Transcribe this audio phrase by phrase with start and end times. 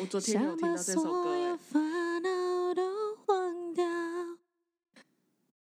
[0.00, 2.82] 我昨天有听到这首歌，欸，烦恼都
[3.26, 3.84] 忘掉。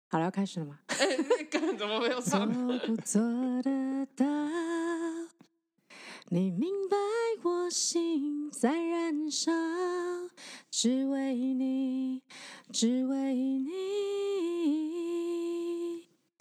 [0.09, 0.79] 好了，要开始了吗？
[0.89, 2.45] 哎，欸，你干怎么没有唱？
[2.53, 3.23] 做不做
[3.63, 4.27] 得到？
[6.29, 6.97] 你明白
[7.45, 9.51] 我心在燃烧，
[10.71, 12.23] 只为你，
[12.73, 13.71] 只为你。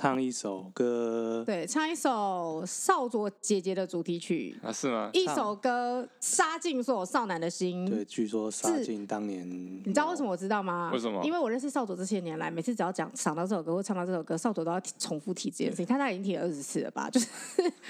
[0.05, 4.71] 唱一首歌，对，唱一首少佐姐姐的主题曲啊？
[4.71, 5.09] 是吗？
[5.13, 7.89] 一首歌杀进所有少男的心。
[7.89, 9.49] 对，据说杀进当年。
[9.83, 10.91] 你知道为什么我知道吗？
[10.93, 11.25] 为什么？
[11.25, 15.85] 因为我认识少佐这些年来，每次只要讲想到这首歌或唱到这首歌，少佐都要重复提这件事情。
[15.87, 17.09] 他大概已经提了二十次了吧？
[17.09, 17.27] 就是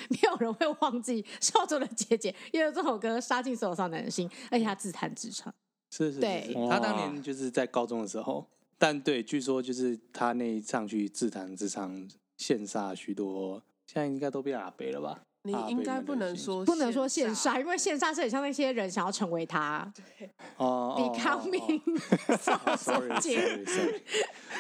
[0.07, 5.53] 没有人会忘记少佐的姐姐因为这首歌杀进所有少男的心，而且他自弹自唱。
[5.91, 8.47] 是是，是，对，他当年就是在高中的时候。
[8.77, 11.91] 但对，据说就是他那一上去自弹自唱，
[12.37, 15.21] 羡煞许多，现在应该都变阿北了吧？
[15.43, 19.93] 你应该不能说不能说羡煞，因为羡煞是很像那些人想要成为他。
[20.57, 21.81] 哦，becoming。
[22.77, 24.01] Sorry，Sorry，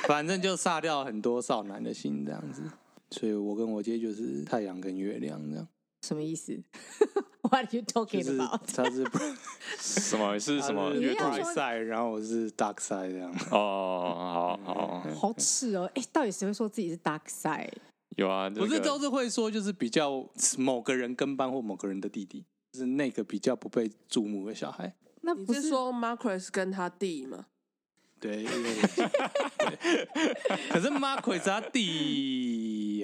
[0.03, 2.61] 反正就煞掉很多少男的心这样子，
[3.09, 5.67] 所以我跟我姐就是太阳跟月亮这样。
[6.05, 6.57] 什么意思？
[7.41, 8.61] What are you talking about？
[8.75, 9.05] 他是
[9.77, 10.37] 什么？
[10.39, 10.93] 是什么？
[10.93, 13.31] 月 bright side，然后我是 dark side 这样。
[13.51, 15.89] 哦，好好好耻哦！
[15.95, 17.71] 哎，到底谁会说自己是 dark side？
[18.17, 20.25] 有啊，不是都是会说，就是比较
[20.57, 24.95] 某个人跟班或某个人的弟弟，就是那个比较不被注目的小孩。
[25.21, 27.45] 那不是说 Marcus 跟他弟吗？
[28.19, 28.43] 对，
[30.71, 31.81] 可是 Marquis 他弟，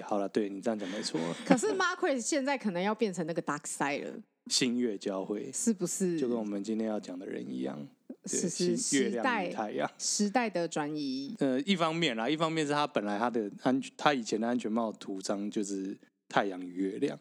[0.01, 1.19] 好了，对你这样讲没错。
[1.45, 4.13] 可是 Marquis 现在可能要变成那个 Dark Side 了，
[4.47, 6.19] 星月交汇是不是？
[6.19, 7.87] 就跟我们今天要讲的人一样，
[8.25, 11.35] 是是时代太阳时代的转移。
[11.39, 17.17] 呃，一方面啦，一方面是他本来他的安全，他以前的安全帽图章就是太阳与月亮。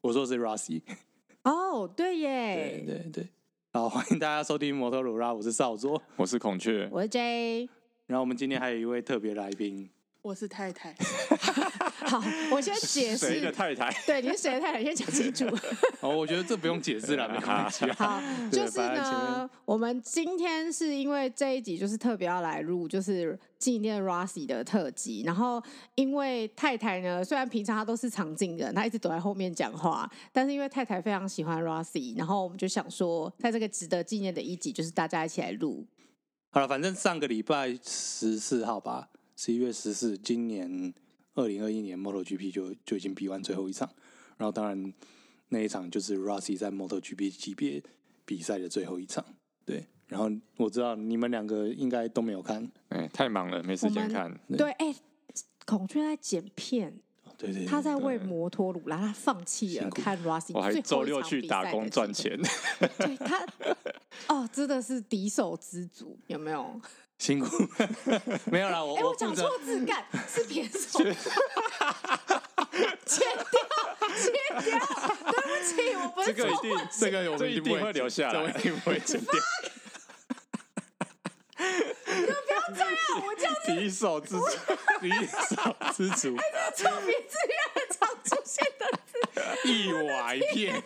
[0.00, 0.82] 我说是 Rossi。
[1.44, 3.28] 哦，对耶，对对对。
[3.72, 7.68] 好，欢迎大家收听摩托罗拉，我是少佐，我是孔雀，我是 J。
[8.06, 9.90] 然后我们今天还有一位特别来宾，
[10.22, 10.94] 我是太太。
[12.06, 13.26] 好，我先解释。
[13.26, 13.92] 谁的太太？
[14.06, 14.84] 对，你是谁的太太？
[14.84, 15.46] 先讲清楚。
[16.00, 17.84] 哦，我觉得这不用解释了，没关系。
[17.96, 25.22] 好，就是呢，我们今天是因为这一集就是特别要来录，就是纪念 Rossi 的特辑。
[25.24, 25.62] 然后
[25.94, 35.86] 因为太太呢，虽然平常她都是藏镜人，她一直躲在后面讲话，但是因为太太非常喜欢 Rossi，然后我们就想说，在这个值得纪念的一集，就是大家一起来录。
[36.50, 40.92] 好了，反正上个礼拜十四号吧，十一月十四，今年。
[41.34, 43.88] 二零二一年 MotoGP 就就已经比完最后一场，
[44.36, 44.92] 然后当然
[45.48, 47.82] 那一场就是 Rossi 在 MotoGP 级别
[48.24, 49.24] 比赛的最后一场，
[49.64, 49.86] 对。
[50.06, 54.30] 然后我知道你们两个应该都没有看，哎，太忙了，没时间看。
[54.56, 55.00] 对，哎、欸，
[55.64, 56.94] 孔雀在剪片，
[57.38, 62.38] 对对，对，他在为摩托鲁拉，他放弃了看 Rossi，我还周六去打工赚钱。
[62.98, 63.46] 对他，
[64.28, 66.78] 哦，真的是敌手之足，有没有？
[67.18, 67.66] 辛苦，
[68.50, 70.98] 没有啦，我哎，我讲错字干 是偏手，
[73.06, 73.60] 切掉，
[74.14, 74.30] 切
[74.70, 74.78] 掉，
[75.30, 79.32] 对不起，我不是这个一定，这个我们一定会留下来，一定会剪掉。
[81.56, 82.92] 你们不要这样，
[83.26, 84.40] 我这样敌手之足，
[85.00, 86.44] 敌手之足，哎，
[86.76, 89.12] 这个臭名字也很常出现的字，
[89.68, 90.82] 一瓦一片。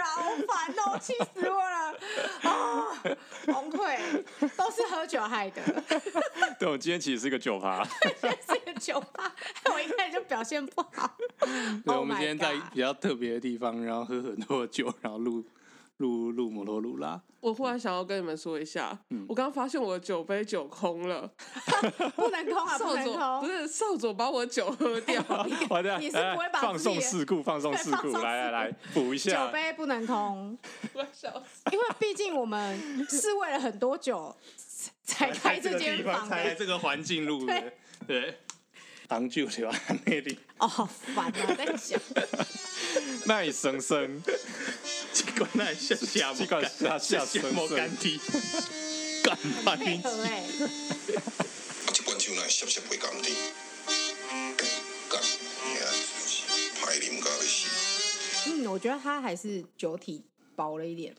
[0.00, 1.94] 好烦哦， 气死我了！
[2.42, 2.88] 啊，
[3.46, 3.98] 崩溃，
[4.56, 5.62] 都是喝酒害的。
[6.58, 7.84] 对，我今天其实是个酒趴，
[8.20, 9.32] 是个酒趴，
[9.72, 11.16] 我一开始就表现不好。
[11.84, 15.44] 对，我们今天在比较特别的地方，然后喝很多酒，然后录。
[16.02, 17.22] 录录摩托鲁啦！
[17.40, 21.30] 我忽然想要跟你们说一下，嗯、我刚刚发现我的酒杯酒空了，
[22.14, 22.76] 不能空啊！
[22.78, 25.22] 少佐不是少佐把我的酒喝掉，
[25.98, 30.58] 你是不会把放送事故，放送事故，来来来补一下，酒杯不能空，
[31.72, 34.34] 因为毕竟我们是为了很多酒
[35.04, 37.72] 才开这间房，才来这个环境录的，
[38.06, 38.38] 对。
[39.12, 39.74] 当酒就要
[40.06, 41.54] 那里哦，好烦啊！
[41.54, 42.00] 在讲，
[43.26, 44.22] 耐生生，
[45.12, 48.18] 机关耐下下，机关下下生生，干滴，
[49.22, 49.36] 干
[49.66, 50.08] 巴丁机。
[51.92, 53.34] 机关酒耐下下会干滴，
[55.10, 55.20] 干，
[56.80, 57.46] 排零咖啡。
[58.46, 60.24] 嗯，我觉得它还是酒体
[60.56, 61.14] 薄了一点。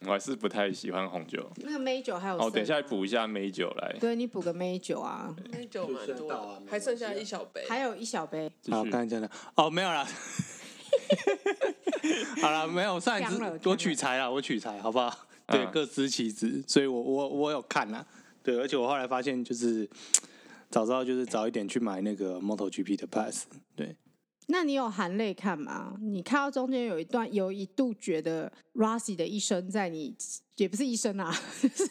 [0.00, 1.50] 我还是不太喜欢红酒。
[1.56, 2.36] 那个梅酒还有？
[2.36, 3.96] 哦，等一下补一下梅酒来。
[3.98, 5.34] 对，你补个梅酒啊。
[5.50, 7.64] 梅酒蛮多，还剩下一小杯。
[7.68, 8.50] 还有一小杯。
[8.70, 10.06] 好，刚才讲的哦，没有了。
[12.42, 15.26] 好了，没有上一次我取材了，我取材好不好？
[15.48, 18.06] 对，各司其职，所以我我我有看了。
[18.42, 19.88] 对，而且我后来发现，就是
[20.70, 23.46] 早知道就是早一点去买那个 MotoGP 的 Pass。
[23.74, 23.96] 对。
[24.48, 25.96] 那你有含泪看吗？
[26.00, 30.14] 你看到中间有一段，有一度觉得 Rossi 的一生在你
[30.56, 31.84] 也不是一生啊，就是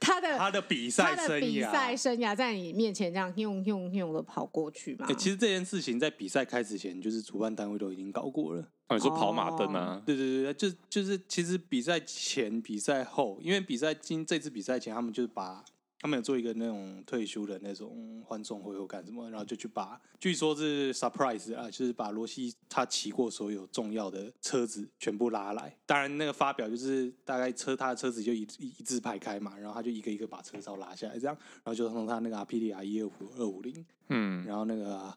[0.00, 5.06] 他的他的比赛生涯，比赛生涯在你面前这样用用用的跑过去嘛？
[5.06, 8.62] 欸，其实这件事情在比赛开始前，就是主办单位都已经搞过了。
[8.88, 10.02] 哦，你说跑马灯啊？
[10.06, 15.62] 对对对，就就是其实比赛前、比赛后，因为比赛今这次比赛前，他们就是把。
[16.00, 25.76] 他们有做一个那种退休的那种欢送会或干什么，然后就去把，据说是 surprise 啊，就是把罗西他骑过所有重要的车子全部拉来。
[25.86, 35.12] 当然那个发表就是大概车他的车子就一一一字排开嘛，然后他就一个一个把车罩拉下来，这样，然后就从他那个 RPDR 一二五二五零，嗯，然后那个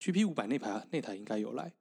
[0.00, 1.72] GP 五百那台那台应该有来，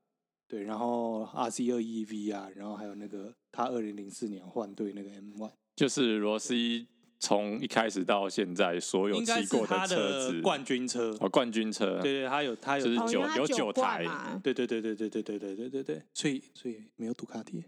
[0.48, 6.90] 对，然后 RC 二 EV 啊，然后还有那个他二零零四年换队那个 M one，就是罗西。
[7.24, 11.16] 从一开始到现在，所有骑过的车子，冠军车。
[11.22, 14.06] 哦，冠军车，对对，他有他有就是九哦、有九台，
[14.44, 17.64] 对对对对对对对对对对对，所以所以没有杜卡迪，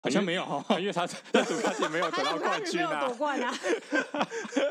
[0.00, 0.42] 好像没有。
[0.42, 3.54] 哈， 因为他在杜卡迪没有得到冠军啊，夺冠啊，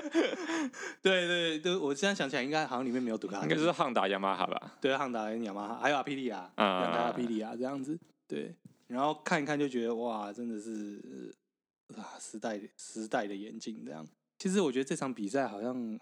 [1.03, 4.77] 对对对，我现在想起来，应该好像里面没有杜卡迪，应该是汉达雅马哈吧？
[4.81, 7.95] 对，汉达雅马哈，还有阿皮利亚，两台阿皮利亚这样子，
[8.27, 8.55] 对，
[8.87, 11.31] 然后看一看就觉得哇，真的是。
[11.93, 14.07] 啊，时代时代的眼镜这样。
[14.37, 15.99] 其实我觉得这场比赛好像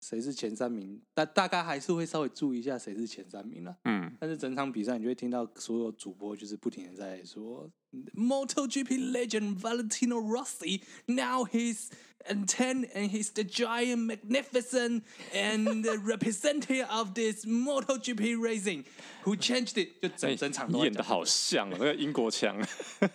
[0.00, 3.76] 谁是前三名，大大概还是会稍微注意一下谁是前三名了。
[3.84, 7.70] 嗯，但是整场比赛你就会听到所有主播就是不停的在说
[8.14, 11.88] ，MotoGP legend Valentino Rossi now he's
[12.26, 15.02] and ten and he's the giant magnificent
[15.34, 18.84] and the representative of this MotoGP racing
[19.24, 22.56] who changed it 就整整场都演的好像那个英国腔，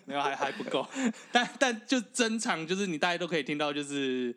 [0.05, 0.88] 没有还还不够，
[1.31, 4.35] 但但就整场就是你大家都可以听到就是。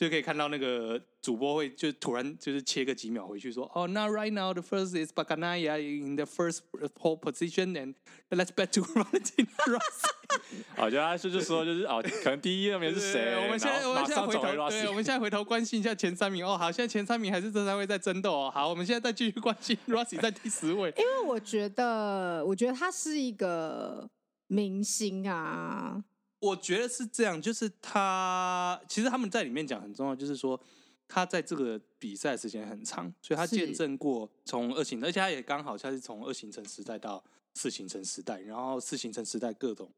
[0.00, 6.60] 就可以看到那个主播会就突然就是切个几秒回去说，哦、oh,，Now right now the first is Bagnaia in the first
[6.98, 7.94] pole position and
[8.30, 10.08] let's back to Valentino Rossi。
[10.74, 13.34] 好，就他就就说就是哦，可能第一、二名是谁？
[13.44, 16.56] 我们现在我们现在回头，对，我们现在回头关心一下前三名哦。
[16.56, 18.50] 好，现在前三名还是这三位在争斗哦。
[18.50, 20.94] 好，我们现在再继续关心 Rossi 在第十位。
[20.96, 24.08] 因为我觉得，我觉得他是一个
[24.46, 26.02] 明星啊。
[26.40, 30.58] 我觉得是这样，就是他其实他们在里面讲很重要，就是说
[31.06, 37.22] 他在这个比赛时间很长，所以他见证过从二行，而且他也刚好他是从二行程时代到
[37.54, 39.90] 四行程时代，然后四行程时代各种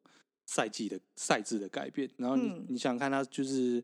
[0.47, 3.83] 赛季的赛制的改变，然后你、嗯、你想看他就是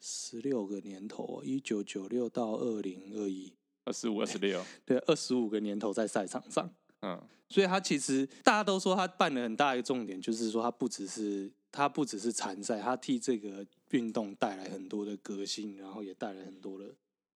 [0.00, 3.52] 十六个年头，一九九六到二零二一，
[3.84, 7.20] 二十五、二十六， 对，二十五个年头在赛场上，嗯，
[7.50, 11.52] 所以他其实大家都说他办了很大一个重点，就是说他不只是。
[11.72, 16.94] 他不只是参赛，他替这个运动带来很多的革新，然后也带来很多的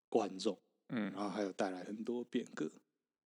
[0.09, 0.59] 观众，
[0.89, 2.71] 嗯，然后还有带来很多变革。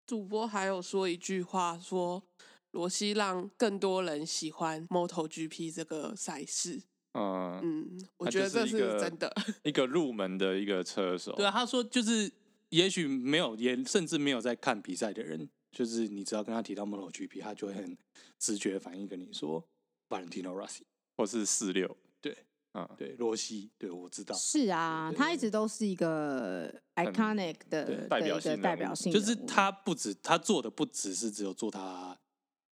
[0.06, 2.24] 主播还有说一句话，说
[2.72, 6.84] 罗西让更多人喜欢 MotoGP 这个赛事。
[7.14, 9.34] 嗯嗯，我觉得这是真的，
[9.64, 11.34] 一个入门的一个车手。
[11.34, 12.32] 对啊，他说就是，
[12.70, 17.98] 也许没有，也甚至没有在看比赛的人，就是你只要跟他提到 MotoGP，他就会很
[18.38, 19.68] 直觉反应跟你说
[20.10, 20.84] Valentino Rossi。
[21.18, 22.38] 或是四六，对，
[22.76, 32.16] 嗯，对，罗西，对，我知道，是啊，他一直都是一个 iconic 的代表性，代表性，就是他不止他做的不只是只有做他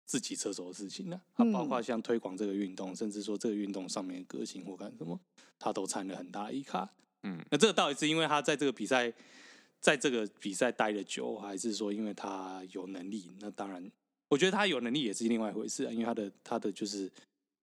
[0.04, 5.18] 自己车手的事情呢，他包括像推广这个运动，甚至说这个运动上面的革新或干什么，
[5.58, 6.86] 他都掺了很大一卡。
[7.22, 9.10] 嗯，那这个到底是因为他在这个比赛，
[9.80, 13.30] 在这个比赛待的久，还是说因为他有能力？
[13.40, 13.90] 那当然，
[14.28, 17.10] 我觉得他有能力也是另外一回事啊，因为他的他的就是。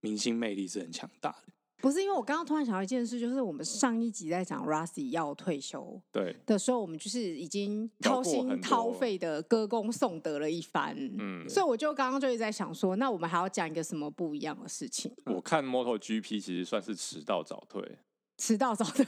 [0.01, 15.11] 明星魅力是很强大的，不是因为我刚刚突然想到一件事，就是我们上一集在讲 Rossi 要退休对的时候，我们就是已经掏心掏肺的歌功颂德了一番，嗯，所以我就刚刚就一直在想说，那我们还要讲一个什么不一样的事情？
[15.25, 17.97] 我看 MotoGP 其实算是迟到早退，
[18.37, 19.05] 迟到早退，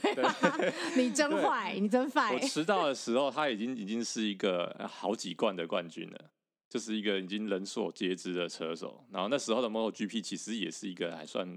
[0.96, 2.32] 你真坏，你真坏。
[2.32, 6.30] 我迟到的时候，他已经已经是一个好几冠的冠军了。
[6.74, 11.48] 就是一个已经人所皆知的车手，然后那时候的 MotoGP 其实也是一个还算，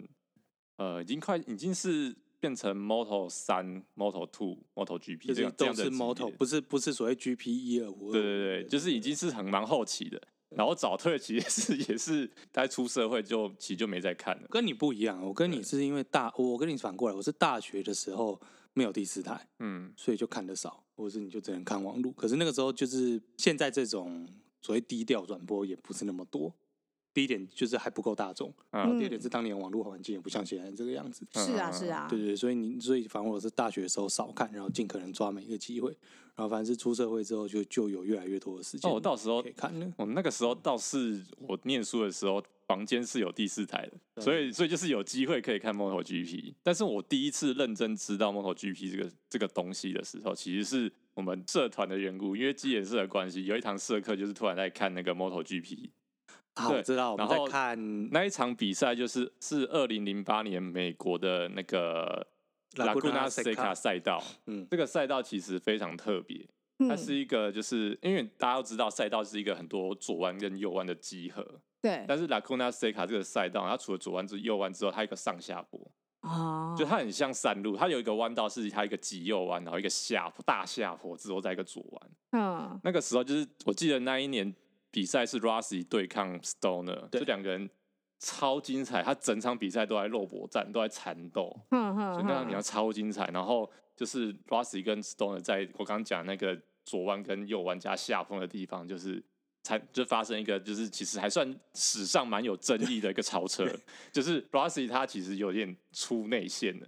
[0.75, 8.11] 呃，已经快已经是变成 Moto 三、Moto Two、MotoGP 这样这样的 Moto，不是不是所谓 GP 一二五。
[8.11, 10.21] 对对对，就是已经是很蛮后期的。
[10.49, 14.47] 然后早退其实是也是在出社会就其实就没再看了。
[14.51, 18.39] 跟你不一样，我跟你是因为大，我跟你反过来，我是大学的时候
[18.73, 22.11] 没有第四台，嗯，所以就看得少，或者是你就只能看网路。
[22.11, 24.27] 可是那个时候就是现在这种。
[24.67, 26.53] 所谓低调转播也不是那么多，
[27.13, 31.25] 第一点就是还不够大众，嗯，第二点是当年网络环境也不像现在这个样子。
[31.31, 35.89] 是啊，是啊，对对，所以你所以反正我是大学的时候少看，然后尽可能抓每一个机会，
[36.35, 38.91] 然后反正是出社会之后就就有越来越多的时间。
[38.91, 39.89] 哦，我到时候可以看呢。
[39.95, 46.55] 我那个时候倒是我念书的时候，房间是有第四台的，所以所以就是有机会可以看 MotoGP。
[46.61, 55.89] 但是我第一次认真知道 MotoGP 这个这个东西的时候，其实是我们社团的缘故，因为机研社的关系，有一堂社课就是突然在看那个 MotoGP。
[56.55, 57.17] 好，我知道。
[57.17, 57.75] 然后看
[58.11, 62.27] 那一场比赛，就是是二零零八年美国的那个
[62.75, 64.23] 拉库纳塞卡赛道。
[64.45, 66.47] 嗯，这个赛道其实非常特别，
[66.87, 71.43] 它是一个就是因为大家都知道赛道是一个很多左弯跟右弯的集合。
[71.81, 75.79] 对，但是拉库纳塞卡这个赛道，它除了左弯之右弯之后，它有一个上下坡，
[76.27, 84.53] 哦，就它很像山路，它有一个弯道是它一个急右弯，然后一个下坡大下坡之后再一个左弯，嗯，那个时候就是我记得那一年
[84.91, 87.69] 比赛是 Rossi 对抗 Stoner，这两个人
[88.19, 99.23] 超精彩，他整场比赛都在肉搏战，都在缠斗，嗯嗯，所以那场比赛超精彩，然后就是 Rossi 跟 Stoner 在我刚刚讲那个左弯跟右弯加下坡的地方，就是。
[99.67, 103.67] 才就发生一个，就是其实还算史上蛮有争议的一个超车，
[104.13, 106.87] 就是 Rossi 他其实有点出内线了，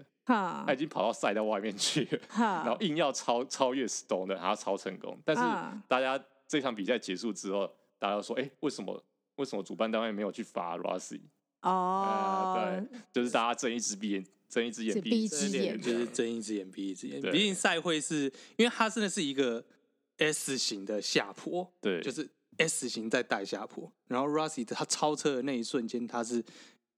[0.65, 5.19] 他已经跑到赛道外面去了，然后硬要超超越 Stone 的然后超成功。
[5.25, 5.41] 但是
[5.89, 6.17] 大家
[6.48, 7.69] 这场比赛结束之后，
[8.00, 9.03] 大家都说，哎、欸，为什么
[9.36, 11.19] 为什么主办单位没有去罚 Rossi？
[11.63, 17.21] 哦、呃，对，就是大家睁一只眼睁一只眼闭一只眼，就是睁一只眼闭一只眼。
[17.29, 19.62] 毕竟赛会是因为它真的是一个
[20.17, 22.29] S 型的下坡，对，就是。
[22.60, 26.44] S 型在带下坡，然后 Rossi 他超车的那一瞬间，他是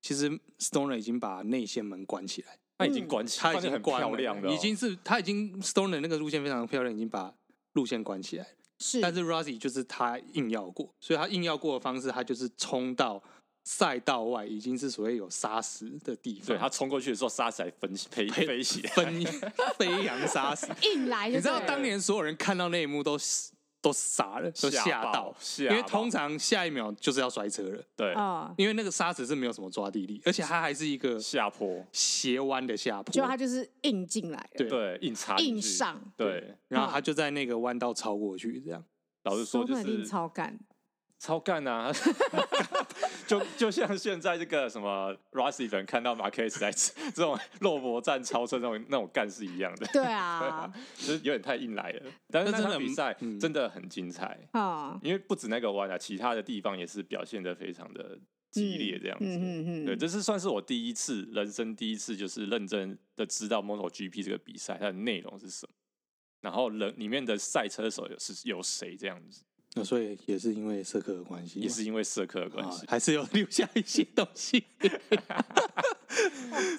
[0.01, 7.33] 其实 Stoner 已经把内线门关起来，他已经关起来，他已经很漂亮了，已经是他已经 Stoner 那个路线非常漂亮，已经把
[7.73, 8.47] 路线关起来。
[8.79, 13.21] 是，但是 Rossi 就是他硬要过，所以他硬要过的方式，他就是冲到
[13.63, 16.47] 赛道外，已经是所谓有沙石的地方。
[16.47, 19.25] 对，他冲过去的时候，沙石还飞飞飞起来，飞
[19.77, 21.29] 飞扬沙石，硬来。
[21.29, 23.51] 你知道当年所有人看到那一幕都是。
[23.81, 27.83] 都傻了，都吓到，因为通常下一秒就是要摔车了。
[27.95, 28.13] 对，
[28.55, 38.83] 因为那个沙子是没有什么抓地力，而且它还是一个下坡、斜弯的下坡，就它就是硬进来，对，硬插、硬上，对，然后它就在那个弯道超过去，这样。
[39.23, 40.59] 老实说，就是超干。
[41.21, 41.93] 超干啊！
[43.27, 46.71] 就就像现在这个什么 Rossi 粉看到 Marquez 在
[47.13, 49.85] 这种肉搏战超车那种那种干是一样的。
[49.93, 52.11] 对啊，就是有点太硬来了。
[52.31, 54.99] 但是那场比赛真的很精彩啊！
[55.03, 58.17] 因为不止那个弯啊，其他的地方也是表现的非常的
[58.49, 59.25] 激烈，这样子。
[59.25, 65.73] 嗯嗯对，这是算是我第一次人生第一次，就是认真的知道 MotoGP 这个比赛它的内容是什么，
[66.41, 69.43] 然后人里面的赛车手有是有谁这样子。
[69.73, 74.65] 那所以也是因为社科的关系，也是因为社科的关系，还是有留下一些东西。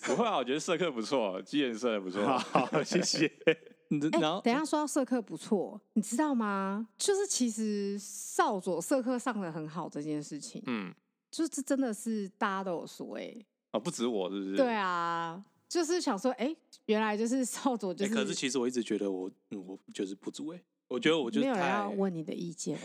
[0.02, 2.22] 不会啊，我觉得社科不错，基研社也不错。
[2.38, 3.32] 好，谢谢。
[4.20, 6.88] 然后等一下说到社科不错，你知道吗？
[6.96, 10.94] 就是其实少佐社科上的很好这件事情，嗯，
[11.30, 13.34] 就是这真的是大家都有说哎，
[13.70, 14.56] 啊，不止我，是不是？
[14.56, 16.54] 对啊，就是想说，哎，
[16.87, 18.14] 原来就是少佐就是。
[18.14, 20.62] 可是其实我一直觉得我我就是不足哎。
[20.92, 22.78] 我觉得我就没有人要问你的意见。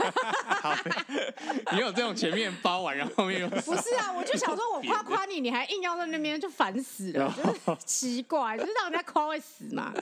[0.60, 0.74] 好，
[1.72, 4.12] 你有这种前面包完，然后后面又不是啊？
[4.12, 9.92] 我就想说，我夸夸你，你还硬要在那边，就烦死了， 就是奇怪，就是让人家夸会死嘛。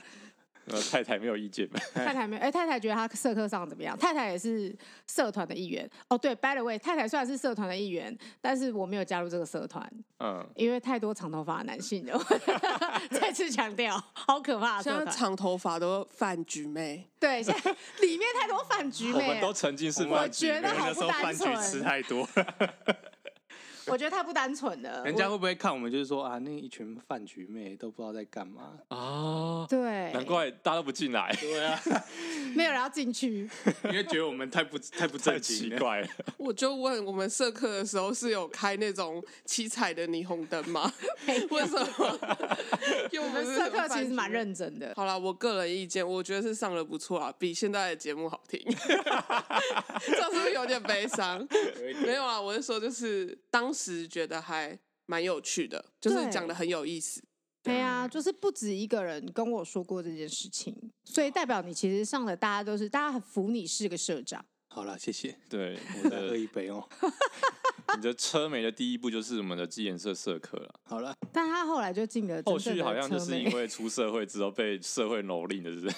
[0.67, 1.67] 呃，太太没有意见。
[1.93, 3.97] 太太没有，哎、欸，太太觉得他社科上怎么样？
[3.97, 4.75] 太太也是
[5.07, 5.89] 社团的一员。
[6.09, 9.87] 哦，对，by the way，太太虽然是社团的一员，但是我没有加入这个社团。
[10.19, 12.19] 嗯，因为太多长头发的男性了。
[13.11, 14.81] 再次强调，好可怕！
[14.81, 17.07] 现在长头发都饭局妹。
[17.19, 19.13] 对，现在 里面太多饭局妹。
[19.13, 20.57] 我们都曾经是饭局妹。
[20.57, 21.61] 我觉得好不单纯。
[21.61, 22.27] 吃太多。
[23.91, 25.03] 我觉得太不单纯了。
[25.03, 29.65] 人家会不会看我们就是说啊，那一群饭局妹都不知道在干嘛啊？
[29.69, 31.31] 对，难怪大家都不进来。
[31.39, 31.79] 对啊，
[32.55, 33.47] 没有人要进去，
[33.85, 36.07] 因为觉得我们太不太不正经，奇怪了。
[36.37, 40.91] 我就问我们社课的时候是有开那种七彩的霓虹灯吗？
[41.51, 42.19] 为什么？
[43.11, 44.93] 因为我们社课其实蛮认真的。
[44.95, 48.59] 好了，我个人意见，我觉得是上的不错啊，比现在的节目好听。
[50.05, 51.47] 这是不是有点悲伤？
[52.03, 53.74] 没有啊，我是说就是当。
[53.75, 57.21] 时觉得还蛮有趣的，就是讲的很有意思。
[57.61, 64.45] 对呀，就是不止一个人跟我说过这件事情，所以代表你其实上的大家都是大家很服你是个社长。
[64.69, 65.37] 好了，谢谢。
[65.49, 66.87] 对， 我再喝一杯哦。
[67.97, 70.73] 你的车媒的第一步就是我们的基研社社课了。
[70.83, 72.41] 好了，但他后来就进了。
[72.45, 75.89] 后续好像就是因为出社会之后被社会蹂躏的，是不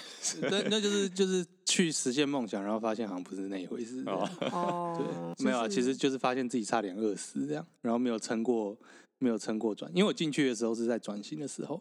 [0.48, 0.50] 是？
[0.50, 1.46] 那那就是就是。
[1.68, 4.02] 去实现梦想，然后发现好像不是那一回事。
[4.08, 8.76] 哦， 哦对，没有啊，其实就是发现自己差点饿死这样，然后没有撑过，
[9.20, 9.92] 没有撑过转。
[9.94, 11.80] 因为我进去的时候是在转型的时候。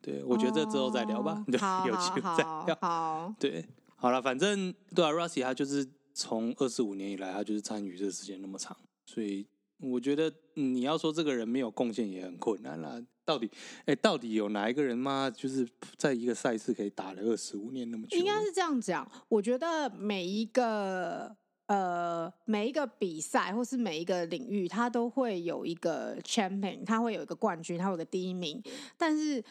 [0.00, 2.78] 对，我觉得这之后再聊吧， 对，有机会再聊。
[2.80, 8.74] 好，对，好了，反正对啊 r u s s i 他就是从二十五年以来，他就是参与这个时间那么长，
[9.04, 9.46] 所以
[9.80, 13.00] 我觉得你要说这个人没有贡献也很困难啦。
[13.24, 13.50] 到底，
[13.84, 18.16] 哎，到底有哪一个人嘛，就是在一个赛事可以打了二十五年那么久？
[18.16, 19.10] 应该是这样讲。
[19.28, 21.34] 我觉得每一个
[21.66, 28.62] 呃每一个比赛或是每一个领域，他都会有一个 champion，他会有一个冠军，他会有个第一名，
[28.96, 29.42] 但是。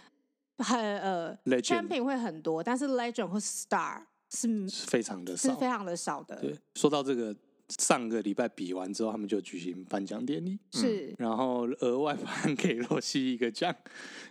[0.62, 6.36] 很呃 Legend，champion 会很多，但是 legend 或 star 是非常的少，是非常的少的。
[6.42, 7.34] 对，说到这个，
[7.78, 13.74] 上个礼拜比完之后，他们就举行颁奖典礼，是，嗯、然后额外颁给洛西一个奖，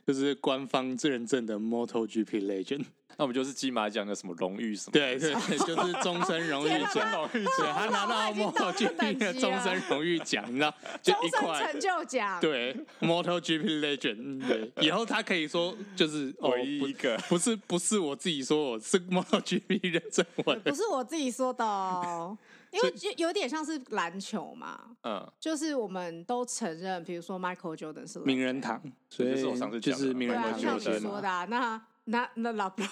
[0.06, 2.84] 就是官方认证的 MotoGP Legend。
[3.20, 4.92] 那我们就是金马奖的什么荣誉什么？
[4.92, 5.34] 对对，
[5.66, 7.28] 就是终身荣誉奖。
[7.32, 7.42] 对，
[7.72, 12.40] 他拿到 MotoGP 的终身荣誉奖，你知道，就一块成就奖。
[12.40, 14.46] 对，MotoGP Legend。
[14.46, 22.38] 对， 以后他可以说就是唯一一个，不是不是我自己说，我是 MotoGP 认证我的，不是我自己说的哦，
[22.70, 29.34] 因为就有点像是篮球嘛，嗯，就是我们都承认，比如说 Michael Jordan 是名人堂，所以
[29.80, 31.80] 就是名人堂像你说的那。
[32.10, 32.82] 那那老布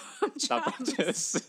[0.49, 1.39] 老布确实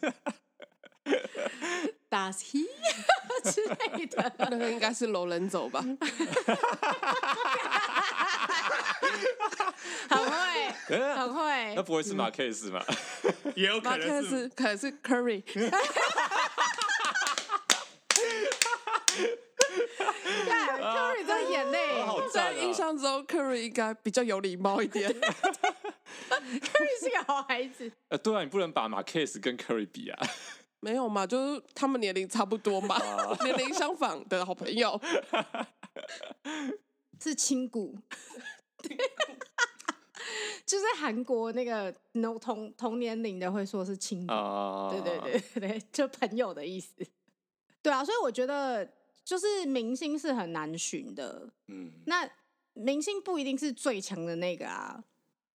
[2.08, 2.64] ，Does he
[3.52, 5.84] 之类的， 那个应该是楼人走吧？
[10.08, 10.72] 很会，
[11.14, 11.74] 很会。
[11.76, 12.82] 那不会是马克斯吗？
[13.54, 15.42] 也有可能是，可能是 Curry。
[20.48, 22.02] 看 Curry 在眼泪，
[22.38, 25.10] 在印象中 Curry 应该比较有礼貌一点。
[25.10, 27.90] Curry 是个好孩子。
[28.08, 30.26] 呃，对啊，你不能把马克斯跟 Curry 比啊。
[30.80, 32.96] 没有嘛，就是他们年龄差不多嘛，
[33.42, 35.00] 年龄相仿的好朋友。
[37.20, 37.98] 是亲骨。
[40.64, 41.92] 就是韩国那个
[42.40, 44.32] 同同年龄的会说是亲骨。
[44.32, 44.90] Uh...
[44.90, 46.94] 对对对对，就朋友的意思。
[47.82, 48.88] 对啊，所以我觉得
[49.28, 51.46] 就是明星是很难寻的。
[51.66, 52.26] 嗯，那
[52.72, 55.04] 明星不一定是最强的那个啊。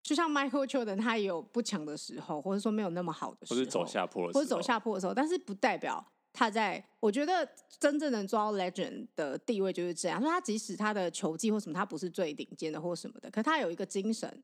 [0.03, 6.85] 就像 Michael Jordan，他也有不强的时候，或者说没有那么好的时候，或者走下坡，或者走下坡的时候，但是不代表他在。
[6.99, 14.43] 我觉得真正能做到 Legend 的地位就是这样，说他即使他的球技或什么，他不是最顶尖的或什么的，可他有一个精神，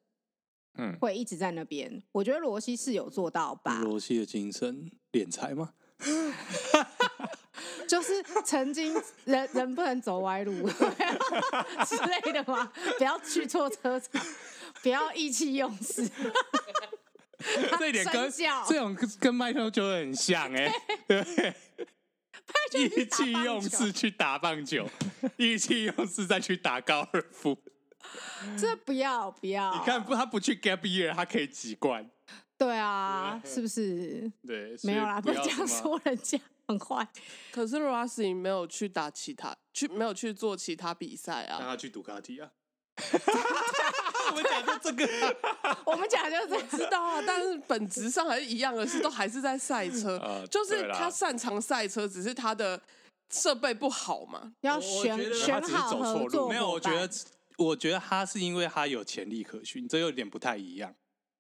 [0.79, 2.01] 嗯，会一直在那边。
[2.11, 3.81] 我觉得罗西是有做到吧？
[3.83, 5.73] 罗西的精神，敛财吗？
[7.87, 8.93] 就是曾经
[9.25, 12.71] 人人不能走歪路之类的嘛？
[12.97, 14.21] 不要去错车场。
[14.81, 16.09] 不要意气用事，
[17.77, 18.31] 这一点跟
[18.65, 20.71] 这种跟 Michael 就很像哎、
[21.07, 21.55] 欸，
[22.71, 24.87] 对，意气用事去打棒球，
[25.35, 27.57] 意气用事再去打高尔夫，
[28.57, 29.73] 这不要不要。
[29.73, 32.09] 你看不，他不去 Gap Year，他可以几冠？
[32.57, 34.31] 对啊，是不是？
[34.45, 36.39] 对，没有啦，不要这样说人家
[36.69, 37.05] 很坏。
[37.51, 41.58] 可是 Rossi 没有去打其他，去没有去做其他比赛啊？
[41.60, 42.49] 让他去杜卡迪啊。
[44.29, 45.38] 我们讲的这个，
[45.86, 52.79] 我们讲的就是知道啊，但是本质上还是一样的是，都还是在赛车，呃，就是他擅长赛车，只是他的
[53.32, 56.49] 设备不好嘛，要选选好合作。
[56.49, 57.10] 没有，我觉得，
[57.58, 60.93] 我觉得他是因为他有潜力可循，这有点不太一样，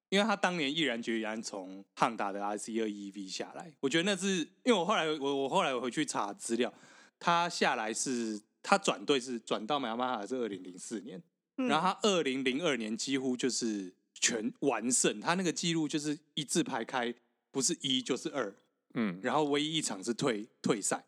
[0.09, 6.73] 因为他当年毅然决然从汉达的 RC 二 EV 下来，我觉得那是因为我后来我我后来我回去查资料，
[7.19, 11.21] 他下来是他转队是转到雅马哈是二零零四年。
[11.67, 17.13] 然后他二零零二年几乎就是全完胜，他那个记录就是一字排开，
[17.51, 18.55] 不是一就是二，
[18.93, 21.03] 嗯，然后唯一一场是退退赛，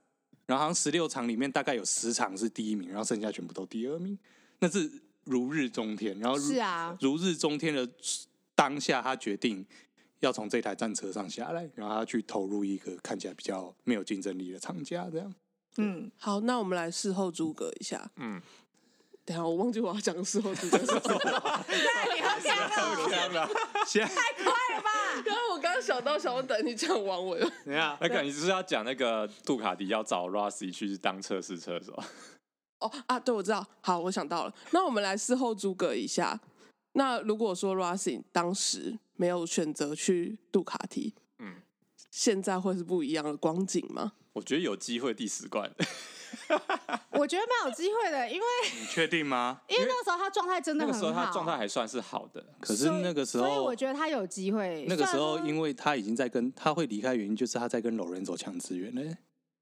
[0.46, 4.20] 然后好像十六场里面大概有十场是第一名，然后剩下全部都第二名，
[4.60, 4.92] 那是
[5.24, 6.20] 如日中天。
[6.20, 7.90] 然后是啊，如日中天的
[8.56, 9.66] 当下，他决定
[10.20, 15.34] 要从这台战车上下来，然后他去投入一个看起来比较没有竞争力的厂家，这样。
[15.78, 18.42] 嗯，好，那我们来事后诸葛一下，嗯。
[19.24, 20.82] 等下，我忘记我要讲的时候是什么。
[20.84, 23.48] 那你喝香了，
[23.86, 24.90] 先太快了吧？
[25.24, 27.38] 刚刚我刚刚想到，想要等你讲完我。
[27.40, 31.94] 等下，那个你是不是要讲那个杜卡迪要找 Rossi 去当测试车手？
[32.80, 33.66] 哦啊，对，我知道。
[33.82, 34.54] 好，我想到了。
[34.72, 36.42] 那我们来事后诸葛一下。
[36.94, 41.56] 那如果说 Rossi 当时没有选择去杜卡迪，嗯，
[42.10, 44.14] 现在会是不一样的光景吗？
[44.34, 45.72] 我觉得有机会第十冠。
[47.12, 48.46] 我觉得蛮有机会的，因为
[48.80, 49.62] 你确定吗？
[49.68, 52.44] 因为那个时候他状态真的很好，那个时候他状态还算是好的。
[52.62, 54.86] 可是那个时候，所以我觉得他有机会。
[54.88, 59.18] 那个时候，因为他已经在跟他会离开，原因就是他在跟 Lorenzo 抢资源嘞。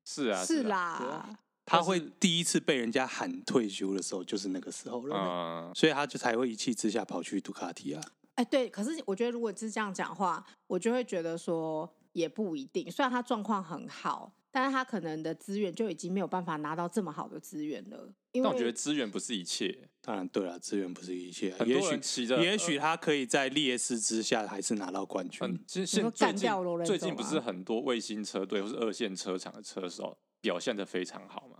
[0.05, 1.39] 是啊，是啦。
[1.69, 5.15] 他会第一次被人家喊退休的时候，就是那个时候了。
[5.15, 8.01] 嗯，所以他就才会一气之下跑去杜卡迪啊。
[8.35, 12.89] 哎，对，可是我觉得如果是这样讲话，我就会觉得说也不一定。
[12.89, 18.11] 虽然他状况很好，但是他可能的资源就已经没有办法拿到这么好的资源了。
[18.31, 19.89] 因为但我觉得资源不是一切。
[20.01, 21.51] 当然对了，资源不是一切。
[21.51, 25.45] 很多人骑着，也许他可以在劣势之下还是拿到冠军。
[25.47, 26.49] 嗯，其实现最近
[26.85, 31.57] 最近不是很多卫星车队或是二线车厂的车手表现的非常好吗？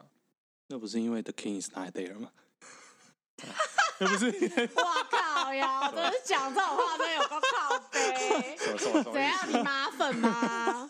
[0.68, 2.32] 那不是因为 The King is not there 吗？
[4.00, 4.28] 那不是？
[4.76, 5.92] 我靠呀！
[5.96, 8.56] 真是讲这种话真有个靠背。
[9.04, 9.39] 怎样？
[9.50, 10.89] 你马粉吗？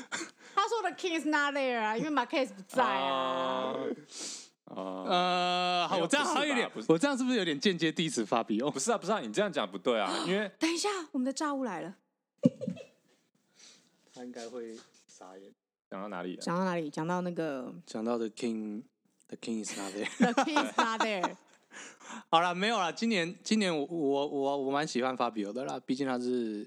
[0.54, 3.74] 他说 The King is not there 啊，因为 Marquez 不在啊。
[4.66, 8.70] 呃，好，我这样好像有点，我这样是不是有点间接 diss Fabio？
[8.70, 11.94] 不是啊，不是啊，你这样讲不对啊， 因为等一下，我们的炸物来了。
[14.14, 15.52] 他应该会傻眼。
[15.90, 16.36] 讲到哪里？
[16.36, 16.90] 讲到哪里？
[16.90, 18.82] 讲到那个， 讲到 The King。
[19.28, 20.32] The king is not there.
[20.32, 21.36] The king is not there.
[22.28, 22.92] 好了，没有了。
[22.92, 26.64] 今年，今年我我我我蛮喜欢 Fabio 的啦，毕竟他是。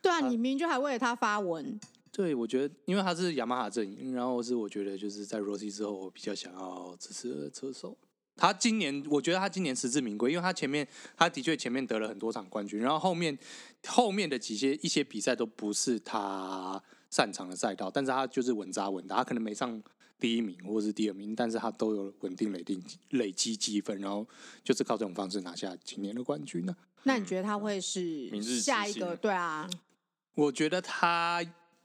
[0.00, 1.80] 对啊，你明明就还为了他发文。
[2.12, 7.98] 对，我觉得，因为他是雅马哈阵营，然后是我觉得就是在 Rossi 之后，我比较想要支持的车手。
[8.36, 13.36] 他今年，我觉得他今年实至名归，因为他前面他的确前面得了很多场冠军，然后后面
[13.88, 19.82] 后面的几些一些比赛都不是他擅长的赛道，但是他就是稳扎稳打，他可能没上。
[20.20, 24.26] 第一名或者是第二名，但是他都有稳定累定累积积分，然后
[24.64, 26.76] 就是靠这种方式拿下今年的冠军呢。
[27.04, 28.28] 那你觉得他会是
[28.60, 29.16] 下一个？
[29.16, 29.70] 对啊，
[30.34, 31.40] 我觉得他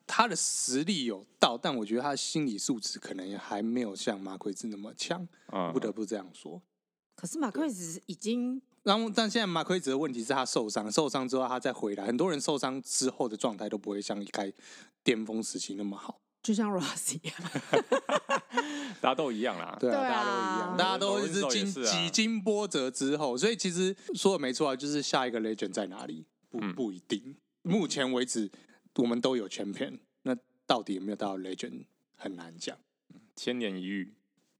[0.08, 5.28] 他的实力有到，但我觉得他的心理素质可能还没有像马奎兹那么强，
[5.72, 6.60] 不得不这样说。
[7.16, 14.52] 可是马奎兹已经，然后但现在马奎兹的问题是他受伤，受伤之后他再回来，很多人受伤之后的状态都不会像一开
[15.04, 16.20] 巅峰时期那么好。
[16.42, 17.36] 就像 Rossi 一样，
[19.00, 19.78] 大家都一样啦。
[19.80, 27.38] 对啊，大家都一样，大家都是经几经波折之后，所以其实说的没错啊，就是下一个 Legend 在哪里不不一定。
[27.62, 28.52] 目前为止，
[28.96, 30.36] 我们都有 Champion，那
[30.68, 31.86] 到底有没有到 Legend
[32.18, 32.78] 很难讲，
[33.38, 34.14] 千年一遇，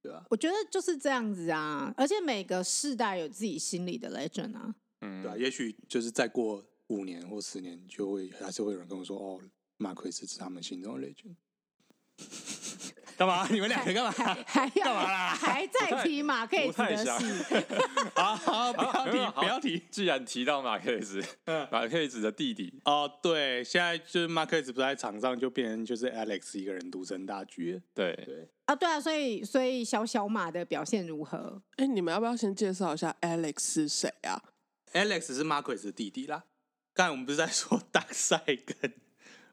[0.04, 0.22] 对吧？
[0.28, 9.40] 我觉得就是这样子啊，而且每个世代有自己心里的 Legend 啊，嗯，对啊，也许就是再过五年或十年，就会还是会有人跟我说，哦，
[9.78, 11.36] 马奎斯是他们心中的 Legend。
[13.16, 13.46] 干嘛？
[13.50, 14.10] 你们两个干嘛？
[14.46, 15.34] 还要干嘛啦？
[15.34, 17.44] 还在提马克斯的事？
[18.14, 19.82] 好好，不要提，不要提。
[19.90, 21.22] 既然提到马克斯，
[21.70, 27.80] 马克斯的弟弟哦，对，现在就是马克斯不在场上，就变成就是 Alex 一个人独撑大局。
[27.94, 31.60] 对对啊，对啊，所以所以小小马的表现如何？
[31.76, 34.42] 哎，你们要不要先介绍一下 Alex 是谁啊
[34.92, 36.44] ？Alex 是马克斯的弟弟啦。
[36.92, 38.92] 刚才我们不是在说 Dark Side 跟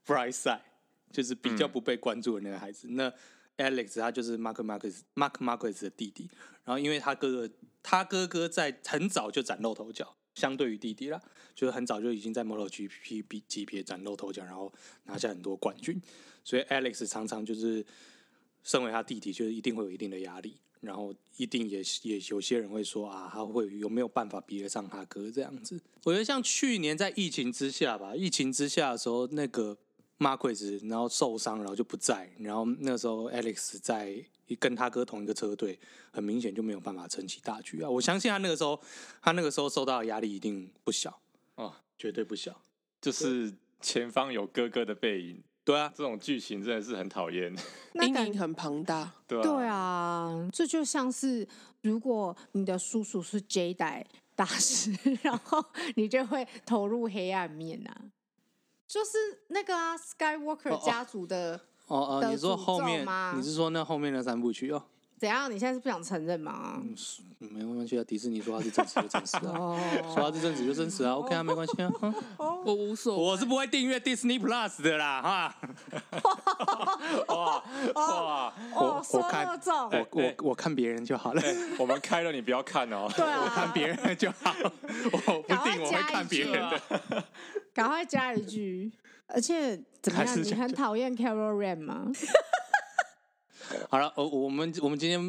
[0.06, 0.60] Bright Side？
[1.12, 3.14] 就是比较不被关注的那个孩子，嗯、那
[3.62, 6.30] Alex 他就是 Mark Marquez，Mark Marquez 的弟弟。
[6.64, 11.22] 然后因为他哥哥，他哥哥在很早就崭露头角，相对于弟弟啦，
[11.56, 14.72] 就是很早就已经在 MotoGP 级别崭露头角，然后
[15.06, 16.02] 拿下很多冠军。
[16.44, 17.86] 所以 Alex 常常就是
[18.64, 25.80] 身为他弟弟，就是一定会有一定的压力，然后一定也也有些人会说啊，他会有没有办法比得上他哥这样子？
[26.04, 29.78] 我觉得像去年在疫情之下吧，疫情之下的时候那个。
[30.22, 32.30] 马奎斯，然后受伤，然后就不在。
[32.38, 34.24] 然后那时候，Alex 在
[34.60, 35.80] 跟他哥同一个车队，
[36.12, 37.90] 很明显就没有办法撑起大局啊！
[37.90, 38.80] 我相信他那个时候，
[39.20, 41.20] 他那个时候受到的压力一定不小
[41.56, 42.56] 哦，绝对不小。
[43.02, 47.52] 就是前方有哥哥的背影，对啊，这种剧情真的是很讨厌，
[48.00, 51.48] 阴影很庞大， 对啊，对啊，这就像是
[51.82, 54.06] 如果你的叔叔是 J 代
[54.36, 58.02] 大师， 然后你就会投入黑暗面啊。
[58.92, 59.12] 就是
[59.48, 63.32] 那个啊，Skywalker 家族的哦哦，哦，你说后面吗？
[63.38, 64.84] 你是说那后面的三部曲哦？
[65.22, 65.48] 怎样？
[65.52, 66.82] 你现在是不想承认吗？
[66.82, 69.80] 嗯，没关系啊，迪士尼说他是真实就真实啊，哦、
[70.16, 71.92] 说他是真实就真实啊，OK 啊，没关系啊，
[72.66, 75.56] 我无所谓，我是不会订阅 Disney Plus 的啦，哈。
[77.30, 79.46] 哇哇，我我看
[79.92, 81.42] 我我我看别人就好了，
[81.78, 84.56] 我们开了你不要看哦，对啊，我看别人就好，
[85.12, 87.24] 我不定我会看别人的。
[87.76, 88.92] 赶快加一句，
[89.28, 90.44] 而且怎么样？
[90.44, 92.08] 你很讨厌 Carol Ram 吗？
[93.90, 95.20] 好了，我我们我们今天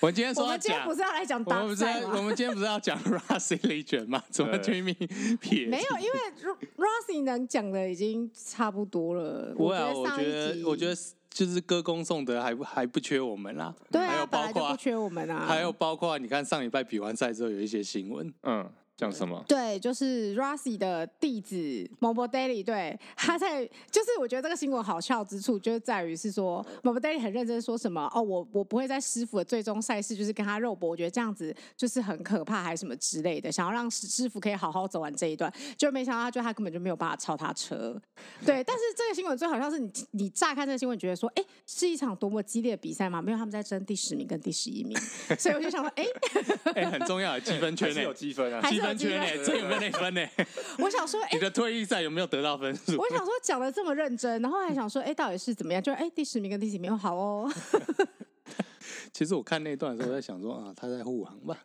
[0.00, 4.22] 我们今天说，我们今天不是要来讲我们我们今天不是要讲 Rossi Legend 吗？
[4.30, 4.94] 怎么全民
[5.40, 5.66] 撇？
[5.66, 9.54] 没有，因为 Rossi 能讲的已经差不多了。
[9.56, 10.94] 不会啊，我觉得我觉得
[11.30, 13.74] 就是歌功颂德还不还不缺我们啦。
[13.90, 15.46] 对啊，还有包括本来就不缺我们啊。
[15.46, 18.70] 还有包括你看上礼拜比完赛之后有一些新闻，嗯。
[19.02, 19.44] 讲什么？
[19.48, 21.56] 对，就是 Rossi 的弟子
[21.98, 38.00] m o b o Daily，对，他在就是我觉得这个新闻好笑之处，就是在于是说 m o b o Daily 很认真说什么哦，我我不会在师傅的最终赛事就是跟他肉搏，我觉得这样子就是很可怕，还是什么之类的，想要让师傅可以好好走完这一段，就没想到他就他根本就没有办法超他车，
[38.46, 43.20] 对，但是这个新闻最好笑是你你乍看这个新闻，觉得说，哎，是一场多么激烈的比赛吗？
[43.20, 44.96] 没有，他们在争第十名跟第十一名，
[45.36, 46.06] 所以我就想说，哎，
[46.76, 48.91] 哎，很重要的积分圈内有积分啊，积分。
[48.96, 49.44] 圈呢？
[49.44, 50.20] 这有没有内分呢？
[50.78, 52.96] 我想说，哎，你的退役赛有没有得到分数？
[52.98, 55.82] 我想说讲的这么认真，然后还想说，哎，到底是怎么样？
[55.82, 57.52] 就哎，第十名跟第几名好哦。
[59.12, 61.56] 其实我看那段的时候，在想说啊，他在护航吧，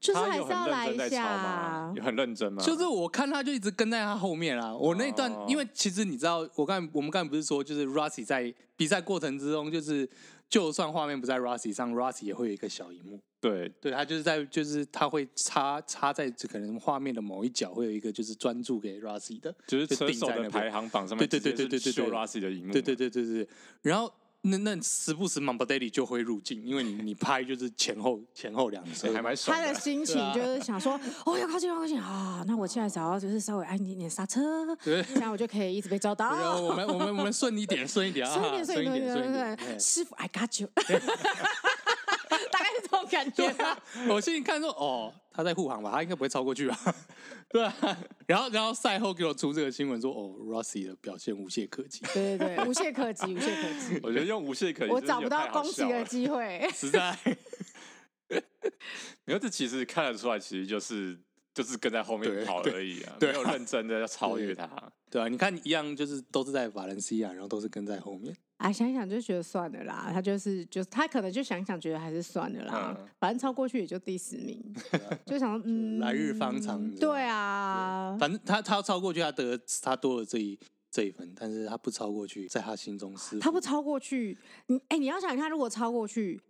[0.00, 2.62] 就是还是要来一下，有很认真吗？
[2.62, 4.74] 就是我看他就一直跟在他后面啊。
[4.74, 10.08] 我那段，因为其实你知道，我刚我们刚才不是说，就是 Rossi 在比赛过程之中，就是
[10.52, 13.18] 就算画面不在 Rossi 上，Rossi 也会有一个小荧幕。
[13.40, 23.48] 对对，他就是在，就是他会插插在这可能画面的某一角，会有一个就是专注给 Rossi 的，就是车手的排行榜上面，对对对对对对，Rossi 的荧幕，对对对对对。
[23.80, 24.12] 然后
[24.44, 29.56] 那那时不时 Morbidelli 就会入镜，因为你你拍就是前后 前后两次，还蛮爽。
[29.56, 34.40] 他的心情就是想说， 哦，要靠近要靠近啊，那我现在只要就是稍微按一点刹车，
[34.82, 36.60] 对，这样我就可以一直被照到。
[36.60, 40.68] 我们我们我们顺一点顺一点啊，顺一点顺一点顺一点，师傅 I got you。
[43.12, 46.76] 感觉、啊， 我心里看说，哦，他在护航吧，他应该不会超过去吧？
[47.50, 47.74] 对啊，
[48.26, 52.00] 然后然后赛后给我出这个新闻说，哦，Rossi 的表现无懈可击。
[52.14, 54.00] 对对对， 无懈可击，无懈可击。
[54.02, 57.16] 我觉得用无懈可击，我找不到攻击的机会，实在。
[59.24, 61.18] 没有，这其实看得出来，其实就是
[61.54, 64.68] 就是跟在后面跑而已啊，没有认真的要超越他。
[65.10, 68.34] 对啊，你看一样，就是都是在法兰西亚，然后都是跟在后面。
[68.56, 74.62] 啊，想一想就觉得算了啦，他就是就是他可能就想一想，觉得还是算了啦，嗯、反正超过去也就第十名，
[74.92, 76.88] 啊、就想说嗯，来日方长。
[76.92, 80.58] 对啊，对反正他他超过去，他得他多了这一
[80.90, 83.38] 这一分，但是他不超过去，在他心中是。
[83.40, 84.38] 他不超过去，
[84.68, 86.40] 你哎、欸，你要想，他如果超过去，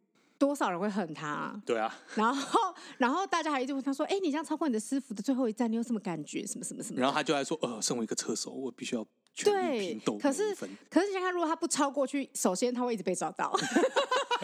[0.42, 1.54] 多少人会恨他？
[1.64, 1.96] 对啊。
[2.16, 6.44] 然后然后大家还一直问他说，哎、欸，你这样超过你的师傅的最后一站，你有什么感觉？
[6.44, 7.00] 什么什么什么？
[7.00, 9.06] 然后他就在说，呃，身为一个车手，我必须要。
[9.44, 10.52] 对，可是
[10.90, 13.56] 可是你想看，如果他不超过去，首先他会一直被抓到。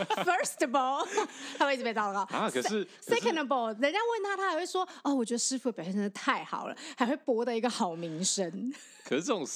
[0.25, 1.07] First of all，
[1.59, 2.21] 他会一直被糟糕。
[2.31, 8.73] 啊，可是 Second of all，人家问他，他还会说：“哦，我觉得师傅的表现真的太好了，还会博得一个好名声。
[9.05, 9.47] ”可是这种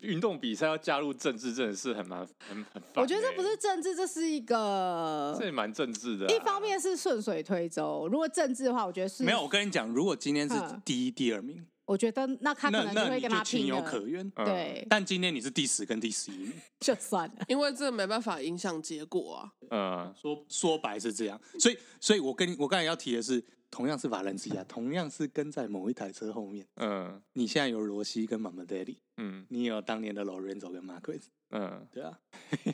[0.00, 2.82] 运动比赛要加入政治，真的是很蛮很很。
[2.96, 6.34] 我觉得这不是政治，这是一个这也蛮政治的、啊。
[6.34, 9.40] 一方面是顺水推舟，如果政治的话，我觉得是没有。
[9.42, 11.64] 我跟你讲，如果今天是第一、第二名。
[11.86, 14.28] 我觉得那他可能就会跟他拼有可原。
[14.30, 19.52] 对，但今天你是第十跟第十一名， 就算了，因为这没办法影响结果啊。
[19.70, 26.66] 嗯，说说白是这样，所以，所以我跟你，我刚才要提的是，同样是法兰西亚，同样是跟在某一台车后面。
[26.76, 32.18] 嗯，你现在有罗西跟 Morbidelli，嗯，你有当年的 Lorenzo 跟 Marquez，嗯， 对啊，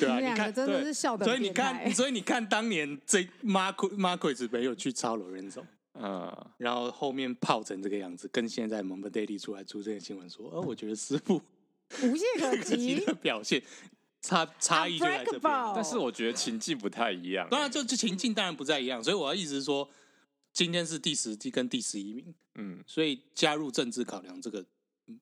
[0.00, 5.62] 对啊，你看，真的是笑的，所以你看，所以你看，当年这 Marquez Marquez 没有去超 Lorenzo。
[5.94, 11.40] 嗯，然后后面泡成这个样子，跟现在 Morbidelli 出来出这个新闻说，呃，我觉得师傅
[12.02, 12.96] 无懈可击。
[13.06, 13.62] 的表现
[14.20, 17.48] 差差异就在这边，但是我觉得情境不太一样。
[17.50, 19.88] 当然，就这情境当然不太一样，所以我要一直说，
[20.52, 24.64] 今天是第十季跟第十一名，嗯，所以加入政治考量这个。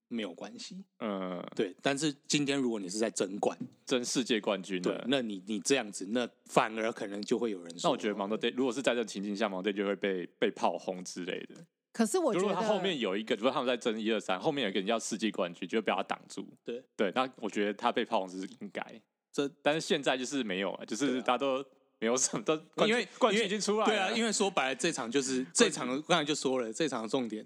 [0.09, 1.75] 没有关系，嗯，对。
[1.83, 7.89] 但是今天如果你是在争冠、争世界冠军的，那你你这样子，那反而可能就会有人说。
[7.89, 11.57] 那我觉得 Morbidelli 如果是在这情境下，Morbidelli 就会被被炮轰之类的。
[11.93, 16.47] 可是我觉得，如果他后面有一个，如果他们在争一二三，后面有一个人要世界冠军，就会被他挡住。
[16.65, 18.83] 对对，那我觉得他被炮轰是应该。
[19.33, 21.65] 这但是现在就是没有啊，就是大家都
[21.99, 22.55] 没有什么，都
[22.87, 23.87] 因为冠军已经出来了。
[23.87, 27.45] 对啊，因为说白了，这场就是这场，刚才就说了，这场的重点。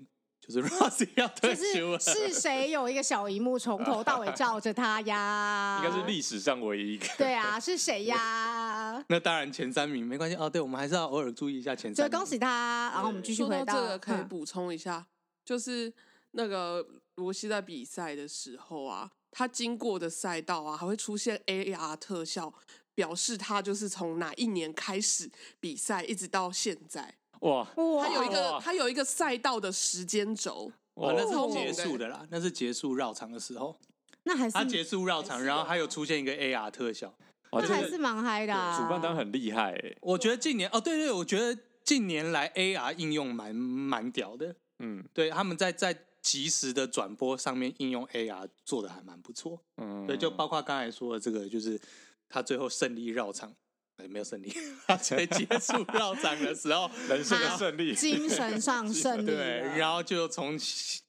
[0.48, 5.82] 就是 Rosie 要退休了，是谁有一个小荧幕从头 到尾照着他呀？
[5.82, 7.06] 应该是历史上唯一一个。
[7.18, 9.04] 对啊， 是谁呀？
[9.08, 10.48] 那当然前三名没关系哦。
[10.48, 11.96] 对，我们还是要偶尔注意一下前三名。
[11.96, 15.06] 所以恭喜他，然后我们继续回到，到这个，可以补充一下，嗯、
[15.44, 15.92] 就是
[16.30, 22.54] 那个罗西在比赛的时候啊，他经过的赛道啊，还会出现 AR 特效，
[22.94, 25.28] 表示他就是从哪一年开始
[25.58, 27.16] 比赛，一直到现在。
[27.40, 33.76] 哇，它有一个它有一个赛道的时间轴，哇，那是结束的啦，那是结束绕场的时候，
[34.24, 37.14] 那还是它结束绕场，然后还有出现一个 AR 特效，
[37.52, 38.52] 那还是蛮嗨的。
[38.76, 39.72] 主办方很厉害。
[39.72, 49.60] 哎，我觉得近年哦，对对，我觉得近年来 AR 应用蛮蛮屌的，嗯，对，他们在在即时的转播上面应用 AR 做的还蛮不错。
[49.76, 51.80] 嗯，对，就包括刚才说的这个，就是
[52.28, 53.52] 他最后胜利绕场，
[53.96, 54.52] 哎，没有胜利，
[54.86, 59.26] 他在结束绕场的时候， 人生的胜利，精神上 胜利。
[59.26, 60.58] 对，然后就从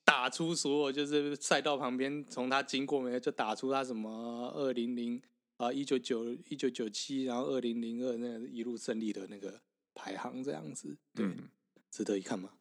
[0.05, 5.21] 打出所有，就是赛道旁边，从他经过没有，就打出他什么二零零
[5.57, 9.59] 啊一九九一九九七，然后二零零二那个一路胜利的那个
[9.93, 11.49] 排行这样子，对，嗯、
[11.91, 12.51] 值得一看吗？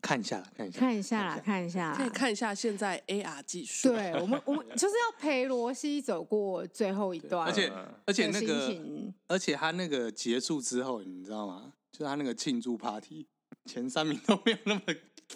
[0.00, 3.88] 看一下，看一下，看一下啦，看一下，可以看一下现在 AR 技术。
[3.88, 7.70] 对我们，我们 就是要陪罗西走过最后一段，而且
[8.06, 8.76] 而且那个，
[9.28, 11.72] 而且他那个结束之后，你知道吗？
[11.92, 13.26] 就是他那个庆祝 party，
[13.66, 14.80] 前三名都没有那么。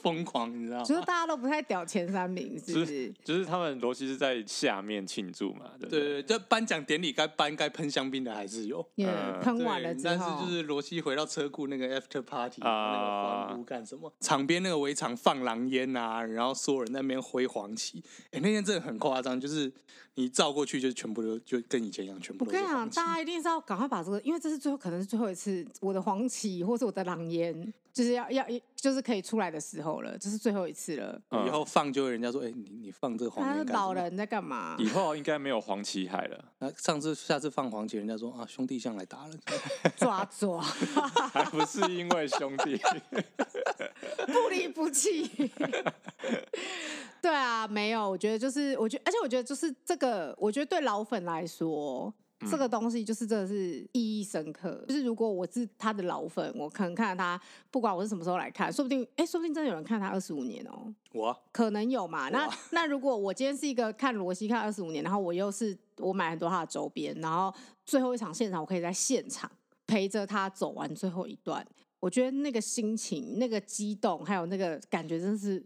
[0.02, 0.84] 疯狂，你知道吗？
[0.84, 3.12] 就是大家都不太屌前三名，是不是？
[3.22, 6.00] 就是、他们罗西是在下面庆祝嘛，对不对？
[6.00, 14.12] 对对，这颁奖典礼该颁该喷香槟的还是有，喷、yeah, 完了之后，但是就是罗西回到车库那个 after party、uh, 那个欢呼干什么？
[14.20, 19.72] 场边那个围场放狼烟啊，然后所有人在那边挥黄旗，哎、欸，那天真的很夸张，就是
[20.16, 22.50] 你照过去就全部都就跟以前一样，全部都。
[22.50, 27.72] 我跟你讲，大家一定是要赶快把这个，因为这是最后可能是最后一次我的黄旗或是我的狼烟。
[27.94, 31.22] 就是要要就是可以出来的时候了，这是最后一次了。
[31.46, 33.58] 以后放就会人家说，哎、欸，你你放这个黄旗。
[33.58, 34.74] 他是老人在干嘛？
[34.80, 36.44] 以后应该没有黄旗海了。
[36.58, 39.34] 那上次下次放黄旗，人家说啊，兄弟像来打了，
[39.96, 40.60] 抓抓，
[41.32, 42.76] 还不是因为兄弟
[44.26, 45.30] 不离不弃。
[47.22, 52.12] 对啊，没有，我觉得就是，我觉得，而且我觉得就是这个，我觉得对老粉来说。
[52.50, 54.84] 这个东西就是真的是意义深刻。
[54.88, 60.92] 就是如果我是他的老粉，我可能看到他，不管我是什么时候来看，说不定，哎，说不定真的有人看他二十五年哦。
[61.12, 62.28] 我可能有嘛？
[62.30, 67.54] 那 那如果我今天是一个看罗西看二十五年，然后我又是我买很多他的周边，然后
[67.84, 69.50] 最后一场现场我可以在现场
[69.86, 71.64] 陪着他走完最后一段，
[72.00, 75.64] 我觉得那个心情、那个激动，还有那个感觉，真的是，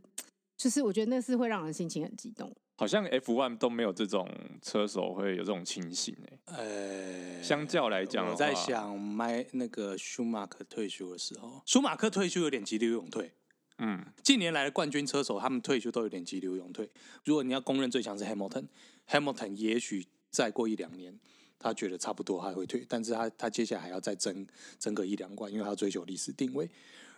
[0.56, 2.52] 就是我觉得那是会让人心情很激动。
[2.76, 4.28] 好像 F1 都没有这种
[4.62, 6.37] 车手会有这种情形哎。
[6.56, 13.32] 呃，相较来讲，我在想，麦那个舒马克退休的时候，舒马克退休有点急流勇退。
[13.78, 16.90] 嗯，近年来的冠军车手，他们退休都有点急流勇退。
[17.24, 21.18] 如果你要公认最强是 Hamilton，Hamilton 也许再过一两年，
[21.58, 24.46] 他觉得差不多还会退，但是他他接下来还要再争
[24.78, 26.68] 争个一两冠，因为他要追求历史定位。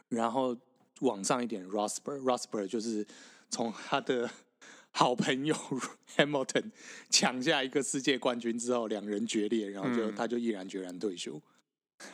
[0.09, 0.57] 然后
[1.01, 3.07] 往上一点，Rosberg，Rosberg 就是
[3.49, 4.29] 从他的。
[4.93, 5.55] 好朋友
[6.17, 6.71] Hamilton
[7.09, 11.41] 抢下一个世界冠军之后，两人决裂，然后就、嗯、他就毅然决然退休。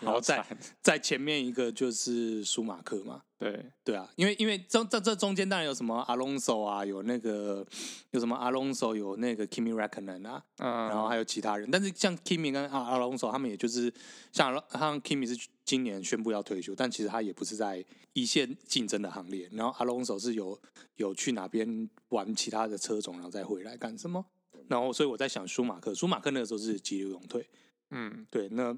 [0.01, 0.45] 然后在
[0.83, 3.65] 在前面一个就是舒马克嘛，对。
[3.85, 7.65] 对啊，因为因为这这这中间当然有什么阿隆索啊，有那个
[8.11, 13.93] 有什么阿隆索，有那个 Kimi Räikkönen 啊，嗯，然后还有其他人，但是像 Kimi 跟阿阿隆索他们也就是
[14.33, 20.61] 像像 Kimi 是今年宣布要退休，但其实他也不是在一线竞争的行列，然后阿隆索是有
[20.97, 24.27] 有去哪边玩其他的车种，然后再回来干什么，
[24.67, 27.49] 然后所以我在想舒马克，舒马克那个时候是急流勇退，
[27.91, 28.77] 嗯，对，那。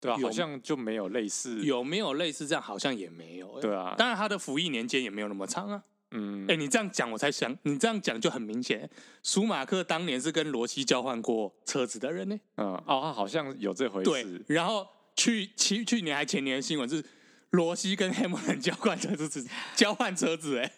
[0.00, 2.62] 对啊，好像就没有类似，有没有类似这样？
[2.62, 3.60] 好像也没有。
[3.60, 5.82] 对啊，当然他的服役年间也没有那么长啊。
[6.12, 8.88] 嗯，哎，你这样讲我才想，你这样讲就很明显，
[9.22, 12.36] 舒马克当年是跟罗西交换过车子的人呢。
[12.56, 14.10] 嗯，哦，他好像有这回事。
[14.10, 14.84] 对，然后
[15.14, 17.04] 去去去年还前年的新闻是
[17.50, 20.72] 罗西跟 Hamilton 交换车子，交换车子，哎，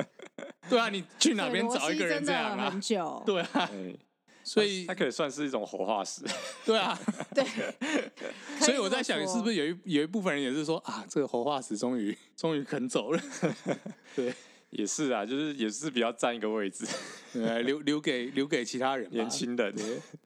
[0.68, 2.68] 对啊，你去哪边找一个人这样啊？
[2.70, 3.70] 很久，对啊。
[4.46, 6.22] 所以它可以算是一种活化石，
[6.64, 6.96] 对啊，
[7.34, 7.44] 对。
[8.60, 13.20] 所以我在想，是不是有一有一部分人也是说啊，这个活化石终于终于肯走了？
[14.14, 14.32] 对，
[14.70, 16.86] 也是啊，就是也是比较占一个位置，
[17.64, 19.74] 留留给留给其他人年轻人。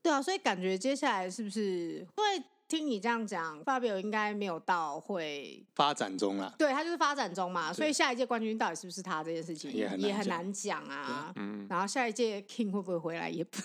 [0.03, 2.23] 对啊，所以感觉接下来是不是会？
[2.71, 6.55] 听你这样讲，Fabio 应该没有到会发展中啦。
[6.57, 11.33] 对，他就是发展中嘛，所以下一届冠军到底是不是他这件事情也很也很难讲啊。
[11.35, 13.59] 嗯，然后下一届 King 会不会回来也不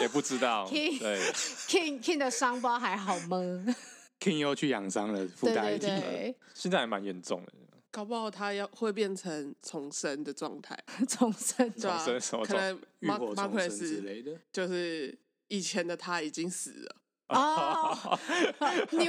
[0.00, 0.66] 也不知道。
[0.72, 1.20] King 对
[1.68, 3.36] King King 的伤疤还好吗
[4.18, 5.86] ？King 又去养伤了， 附带一体。
[6.54, 7.52] 现在还蛮严重的，
[7.90, 10.74] 搞不好他要会变成重生的状态，
[11.06, 12.02] 重生，对啊，
[12.46, 16.96] 可能浴火重生之类的，就是以前的他已经死了。
[17.28, 18.18] 哦、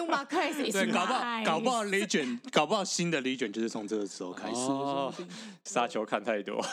[0.08, 4.56] Marquez 对，搞不好搞不好 Legend 搞不好新的 Legend 就是从这个时候开始。
[4.56, 5.14] 哦，
[5.64, 6.66] 沙球看太多。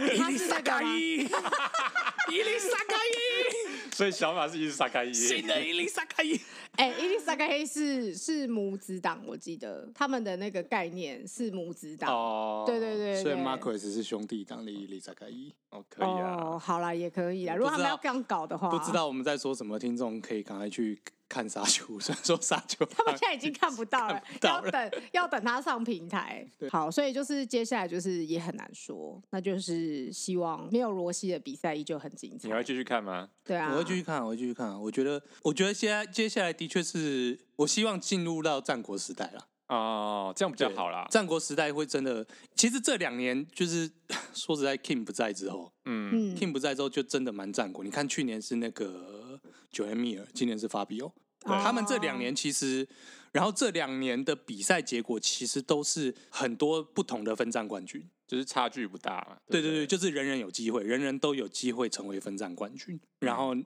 [0.00, 3.61] 伊丽莎卡伊，伊丽莎卡 伊。
[3.92, 5.12] 所以小马是伊丽莎卡伊。
[5.12, 6.34] 新的伊丽莎卡伊。
[6.76, 12.10] 哎、欸，伊丽莎卡伊是是母子党，我记得他们的那个概念是母子党。
[12.10, 13.22] 哦，对对对，对。
[13.22, 15.52] 所以 Marquez 是兄弟党的伊丽莎卡伊。
[15.70, 16.36] 哦，可以啊。
[16.36, 17.54] 哦，好啦，也可以啊。
[17.54, 20.98] 如果他们要这样搞的话，不知道我们在说什么，听众可以赶快去
[21.32, 26.46] 看沙丘，虽然说沙丘他们现在已经看不到了， 到了要等要等他上平台。
[26.70, 32.48] 好，所以就是接下来就是也很难说，那就是希望没有罗西的比赛依旧很精彩。
[32.48, 33.30] 你会继续看吗？
[33.42, 34.78] 对啊，我会继续看，我会继续看。
[34.78, 39.48] 我觉得，我觉得现在接下来的确是我希望进入到战国时代了。
[39.68, 41.06] 哦，这样比较好啦。
[41.10, 43.90] 战国时代会真的，其实这两年就是
[44.34, 47.82] 说实在，King 不在之后，嗯，King 不在之后就真的蛮战国。
[47.82, 49.40] 你看去年是那个
[49.72, 52.86] 九 M 米尔，今年是法比欧，他们这两年其实，
[53.32, 59.36] 然后这两年的比赛结果其实都是很多不同的分站冠军，就是差距不大嘛。
[59.48, 63.56] 对对对，就是人人有机会，人人都有机会成为分站冠军，然后。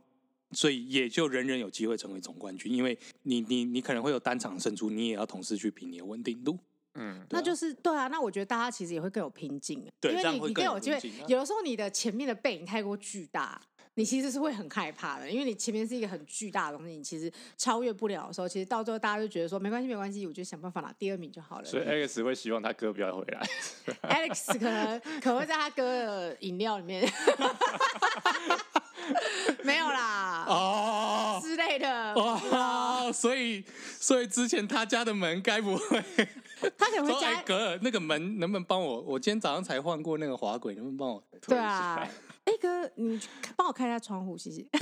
[0.52, 6.56] 所以也就人人有机会成为总冠军，因为你你你可能会有单场胜出，你也要同时去比你的稳定度。
[6.94, 8.06] 嗯，那就是对啊。
[8.06, 10.96] 那我觉得大家其实也会更有拼劲，对，因为你你更有机会。
[10.96, 13.60] 啊、有的时候你的前面的背影太过巨大，
[13.96, 21.64] 你其实是会很害怕的，因为你前面是一个很巨大的东西，你其实超越不了的时候，其实到最后大家就觉得说没关系没关系，我就想办法拿第二名就好了。
[21.64, 23.46] 所以 Alex 会希望他哥不要回来。
[24.28, 27.10] Alex 可能可能会在他哥的饮料里面。
[29.62, 33.62] 没有啦，哦之类的，哦，所以
[34.00, 36.04] 所以之前他家的门该不会，
[36.76, 39.00] 他可能会加哎哥，那个门能不能帮我？
[39.02, 41.22] 我今天早上才换过那个滑轨，能不能帮我？
[41.46, 42.04] 对啊，
[42.46, 43.20] 哎哥，你
[43.54, 44.66] 帮我开一下窗户，谢谢。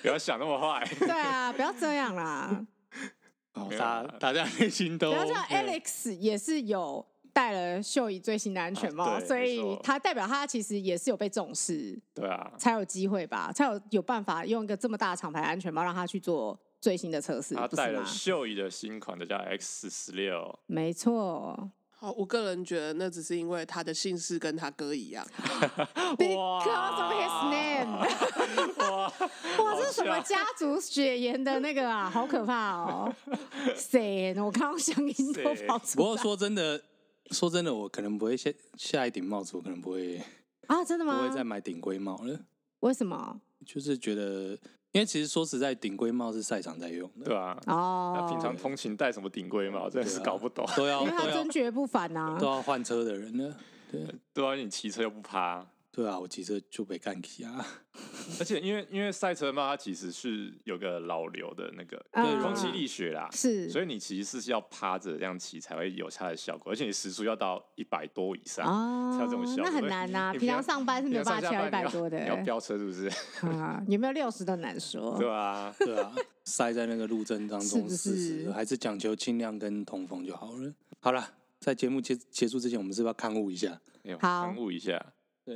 [0.00, 0.82] 不要想那么坏。
[0.98, 2.64] 对啊，不要这样啦。
[3.54, 7.04] 哦，大大家内心都不要这，Alex 也是有。
[7.32, 17.54] 戴了秀仪最新的安全帽，啊、所以他代表他其实也是有被重视，对啊，才有机会吧，才有有办法用一个这么大的厂牌安全帽让他去做最新的测试。
[17.54, 21.70] 他戴了秀仪的新款的叫 X 十六，没错。
[22.00, 25.22] 好，我个人觉得那只是因为他的姓氏跟他哥一样，
[26.16, 27.98] Because of his name。
[28.78, 29.12] 哇，
[29.58, 32.08] 哇，这是什么家族血缘的那个啊？
[32.08, 33.14] 好可怕哦！
[33.76, 34.34] 谁？
[34.40, 35.94] 我刚刚声音都跑出来。
[35.96, 36.82] 不过说真的。
[37.32, 40.20] 说真的，我可能不会下下一顶帽子，我可能不会
[40.66, 41.18] 啊，真的吗？
[41.22, 42.40] 不会再买顶规帽了。
[42.80, 43.40] 为什么？
[43.66, 44.58] 就是觉得，
[44.92, 47.56] 因为其实说实在，顶规帽是赛场在用的，对啊。
[47.66, 48.14] 哦。
[48.16, 50.66] 那平常通勤戴什么顶规帽，真的是搞不懂。
[50.76, 52.36] 都要，因为他真绝不凡啊。
[52.38, 53.54] 都要换车的人呢。
[53.90, 54.06] 对。
[54.34, 55.64] 对啊，你骑车又不趴。
[55.92, 57.66] 对啊，我骑车就被干起啊！
[58.38, 62.00] 而且因为因为赛车嘛，它其实是有个老流的那个
[62.40, 68.64] 空气力学啦，是，所以你其实是要趴着这样骑才会有它的效果，而且你时速要到一百多以上
[69.12, 69.64] 才有这种效果。
[69.64, 72.20] 那很难呐，平常上班是没有办法骑到一百多的。
[72.20, 73.08] 你要飙车是不是？
[73.48, 75.16] 啊，有没有六十都难说。
[75.18, 76.14] 对啊，对啊，
[76.44, 78.52] 塞在那个路针当中，是不是？
[78.52, 80.72] 还是讲求轻量跟通风就好了。
[81.00, 81.28] 好了，
[81.58, 83.80] 在节目结结束之前，我们是不是要勘误一下？
[84.20, 85.04] 好，勘误一下。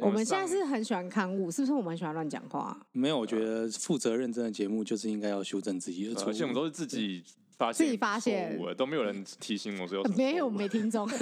[0.00, 1.72] 我们现在是很喜欢刊物，是不是？
[1.72, 2.76] 我们很喜欢乱讲话。
[2.92, 6.30] 没有，我觉得负责认真的节目就是应该要修正自己的错误。
[6.30, 7.22] 而且我们都是自己
[7.56, 10.02] 发现，自己发现，都没有人提醒我说。
[10.16, 11.08] 没有，我没听众。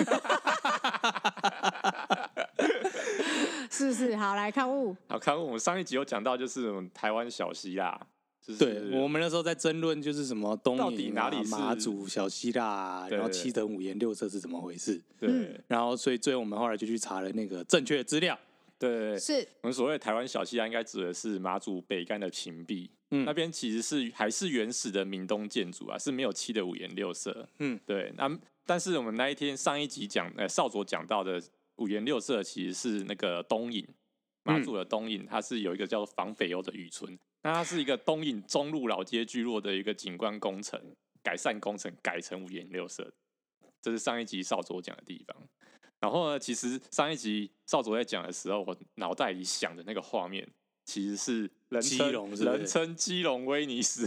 [3.71, 4.15] 是不是？
[4.17, 4.95] 好，来刊物。
[5.09, 5.47] 好，刊物。
[5.47, 7.99] 我们上一集有讲到，就是台湾小希腊。
[8.59, 15.01] 对，我们那时候在争论，就是什么东到底哪里是马祖小希腊，然后七等五颜六色是怎么回事？
[15.19, 15.61] 对。
[15.69, 18.37] 然后，所以最后我们后来就去查了那个正确的资料。
[18.83, 19.47] 对，是。
[19.61, 28.13] 我们所谓的台湾小希腊，应该指的是马祖北竿的平壁，嗯，那边其实是还是原始的闽东建筑啊，是没有漆的五颜六色，嗯，对。
[28.17, 28.29] 那
[28.67, 31.41] 但是我们那一天上一集讲，呃，少佐讲到的
[31.77, 33.87] 五颜六色，其实是那个东引
[34.43, 40.81] 马祖的东引，它是有一个叫做防匪欧的渔村，那它是一个东引中路老街聚落的一个景观工程
[41.23, 43.09] 改善工程，改成五颜六色，
[43.81, 45.37] 这是上一集少佐讲的地方。
[46.03, 50.47] 然后呢，其实上一集少佐在讲的时候，我脑袋里想的那个画面，
[50.85, 54.05] 其实是人称人称基隆威尼斯，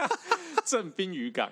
[0.66, 1.50] 正滨渔港。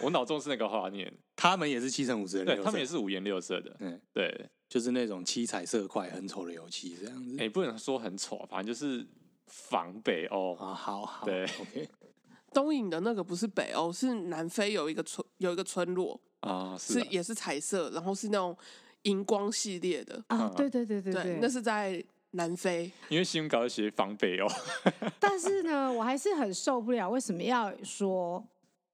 [0.00, 7.36] 我脑中是那个画面，他们也是七乘五十，对，他们也是五颜六色的，嗯，对，就是那种七彩色块很丑的油漆这样子。
[7.38, 9.06] 哎，不能说很丑，反正就是
[9.46, 11.88] 仿北欧啊，好好，对，OK。
[12.52, 18.56] 东影的那个不是北欧，是南非有一个村，有一个村落啊，是也是彩色，然后是那种。
[19.02, 22.90] 荧光系列的啊，对对对对对，那是在南非。
[23.08, 24.46] 因为新闻稿写防北哦，
[25.18, 28.42] 但是呢，我还是很受不了，为什么要说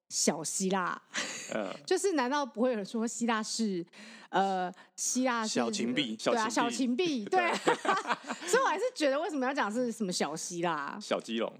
[0.09, 1.00] 小希腊？
[1.54, 3.84] 嗯， 就是难道不会有人说希腊是
[4.30, 6.16] 呃希腊是小芹壁？
[6.16, 7.52] 对啊，小芹壁，对。
[8.48, 10.98] 所以我还是觉得为什么要讲是什么小希腊？
[11.00, 11.52] 小基隆，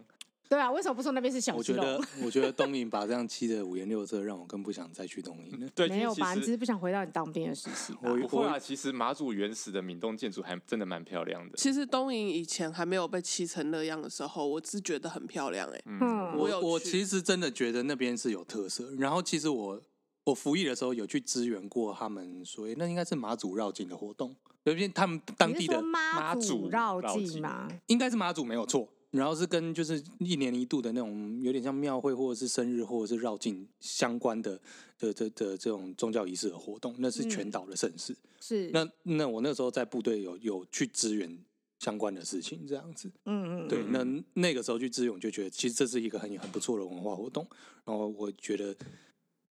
[0.49, 1.55] 对啊，为什么不说那边是小？
[1.55, 5.68] 我觉得，我觉得东营把这样漆的五颜六色，让我更不想再去东营了。
[5.74, 6.34] 对，没有吧？
[6.34, 8.01] 其实你只是不想回到你当兵的时期吧。
[8.05, 11.57] 我不会啊，其实马祖原始的闽东建筑还真的蛮漂亮的。
[11.59, 15.84] 其实东营以前还没有被漆成那样的时候，我是觉得很漂亮哎、欸。
[15.86, 18.90] 嗯，我有我去其实真的觉得那边是有特色。
[18.96, 19.78] 然后其实我
[20.24, 24.34] 我服役的时候有去支援过他们，所以那应该是马祖绕境的活动，
[24.64, 28.88] 因为他们当地的妈祖绕境嘛，应该是马祖没有错。
[29.11, 34.61] 然后是跟就是一年一度的那种有点像庙会或者是生日或者是绕境相关的
[34.98, 38.12] 的的的这种宗教仪式的活动，那是全岛的盛事。
[38.12, 41.38] 嗯、是那那我那时候在部队有有去支援
[41.78, 43.11] 相关的事情，这样子。
[43.24, 43.68] 嗯嗯。
[43.68, 44.04] 对，那
[44.34, 47.48] 那个时候去支援，我就觉得其实这是一个很很不错的文化活动。
[47.86, 48.76] 然后我觉得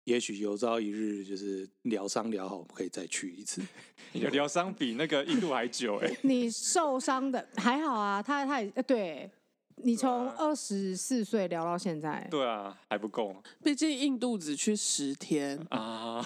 [0.04, 3.60] 也许有朝一日就是疗伤疗好，可以再去一次。
[4.12, 6.18] 你的疗伤比那个印度还久哎、欸。
[6.22, 9.28] 你受伤的还好啊，他他也对。
[9.82, 13.34] 你从二十四岁聊到现在，对啊，还不够。
[13.62, 16.24] 毕竟印度只去十天啊，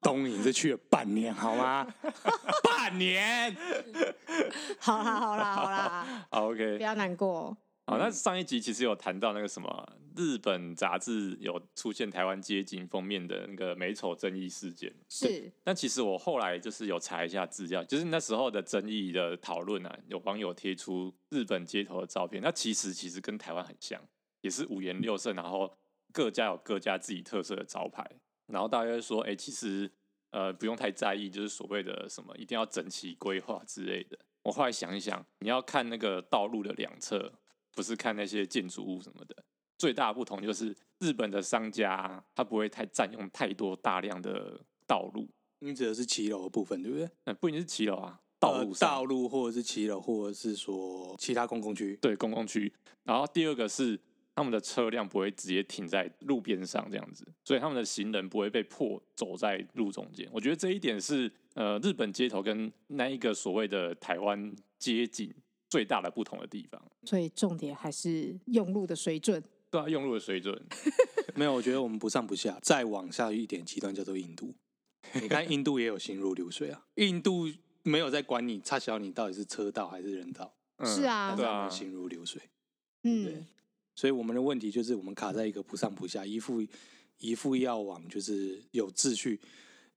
[0.00, 1.86] 东营是去了半年，好吗？
[2.64, 3.56] 半年。
[4.78, 6.26] 好啦，好啦，好啦。
[6.30, 7.56] 好，OK，不要难过。
[7.86, 9.88] 好，那上一集其实有谈到那个什么
[10.18, 15.48] 日本杂志有出现台湾街景封面的那个美丑争议事件，是。
[15.62, 24.02] 但其实我后来就是有查一下资料，就是那时候的争议的讨论啊，有网友贴出日本街头的照片，那其实其实跟台湾很像，
[24.40, 25.72] 也是五颜六色，然后
[26.12, 28.04] 各家有各家自己特色的招牌，
[28.48, 29.88] 然后大家说，哎、欸，其实
[30.32, 34.18] 呃不用太在意，就是所谓的什么一定要整齐规划之类的。
[34.42, 37.32] 我后来想一想，你要看那个道路的两侧。
[37.76, 39.36] 不是看那些建筑物什么的，
[39.78, 45.26] 最大的不同就是日本的商家他不会太占用太多大量的道路。
[45.60, 47.08] 你指的是骑楼的部分，对不对？
[47.24, 52.72] 那不一定是骑楼啊，道路、呃、道路或者是骑楼，或者是说其他公共区，对公共区。
[53.04, 53.98] 然后第二个是
[54.34, 60.28] 他们的车辆不会直接停在路边上这样子，所以他们的行人不会被迫走在路中间。
[60.32, 65.32] 我觉得这一点是呃日本街头跟那一个所谓的台湾街景。
[65.70, 69.44] 最大的不同的地方，所以重点还是用路的水准。
[69.70, 70.60] 对啊，用路的水准
[71.34, 71.52] 没有。
[71.52, 74.54] 我觉得我们不上不下，再往下一点极端叫做印度。
[75.14, 77.48] 你看印度也有行如流水啊，印度
[77.82, 80.52] 没有在管你，差小你到底是车道还是人道。
[80.78, 82.40] 嗯、是啊，对啊，行如流水。
[83.04, 83.44] 嗯，对。
[83.94, 86.64] 所以我们的问题就是我们卡在一个不上不下，一副
[87.18, 89.40] 一副要往就是有秩序。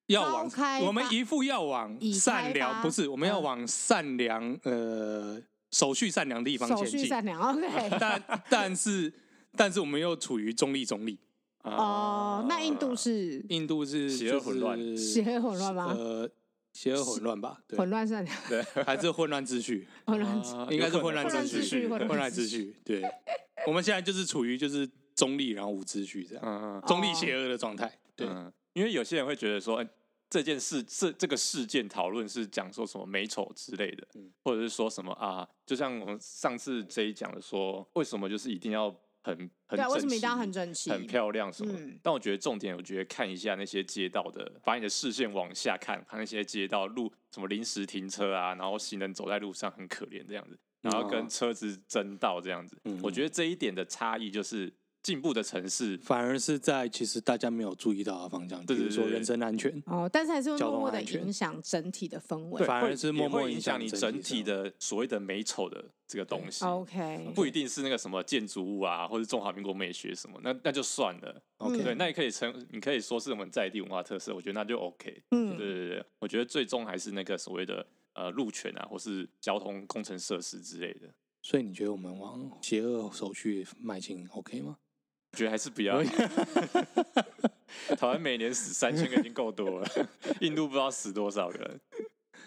[0.07, 0.51] 要往
[0.85, 5.41] 我们一副要往善良，不是我们要往善良呃。
[5.71, 7.97] 手续善良的地方前进，手续善良， OK。
[7.97, 9.13] 但但是
[9.55, 11.19] 但是我们又处于中立中立。
[11.63, 13.45] 哦，那印度是？
[13.49, 15.95] 印度是邪恶混乱，邪恶混乱吗？
[15.97, 16.29] 呃，
[16.73, 19.87] 邪恶混乱吧，混乱善良，对，还是混乱秩序？
[20.05, 20.41] 混乱，
[20.71, 22.75] 应该是混乱秩序，混乱秩序。
[22.83, 23.03] 对，
[23.67, 27.99] 我们现在就是处于就是中立，然后无秩序这样，中立邪恶的状态。
[28.15, 28.27] 对，
[28.73, 29.85] 因为有些人会觉得说。
[30.31, 35.45] 这件事，这这个事件讨论是讲说什么美丑之类的，嗯、或者是说什么啊？
[35.65, 38.89] 就像我们上次这一讲的说，为什么就是一定要
[39.23, 41.73] 很很整齐，为什么一定要很整齐、很漂亮什么？
[41.77, 52.77] 嗯、但我觉得重点，我觉得看一下那些街道的，把你的视线往下看，看那些街道路什么临时停车啊，然后行人走在路上很可怜这样子，然后跟车子争道这样子。
[52.85, 54.73] 嗯、我觉得这一点的差异就是。
[55.03, 66.63] 进步的城市，反而是在其实大家没有注意到的方向，比如说人身安全哦，但是还是会默默的影响整体的氛围，反而是默默影响你整体的所谓的美丑的这个东西。
[66.63, 71.41] OK，不一定是那个什么建筑物啊，或者中华民国美学什么，那那就算了。
[71.57, 75.23] OK，对，那也可以称，你可以说是我们在地文化特色，我觉得那就 OK。
[75.31, 81.11] 嗯，对对对，我觉得最终还是那个所谓的呃路权啊，或是交通工程设施之类的。
[81.43, 84.77] 所以你觉得我们往邪恶手续迈进 OK 吗？
[85.33, 86.03] 我觉得还是比较
[87.95, 89.87] 台湾每年死三千个已经够多了，
[90.41, 91.79] 印度不知道死多少个人。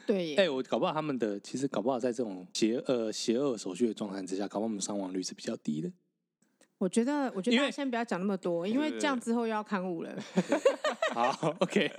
[0.07, 5.91] 对，哎，我搞不好他们的其实搞不好在这种邪恶邪恶手续的状态之下，搞不好我们伤亡率是比较低的。
[6.77, 10.15] 我觉得，我觉得大家先不要讲那么多，因为这样之后又要刊物了。
[11.15, 11.91] 好，OK，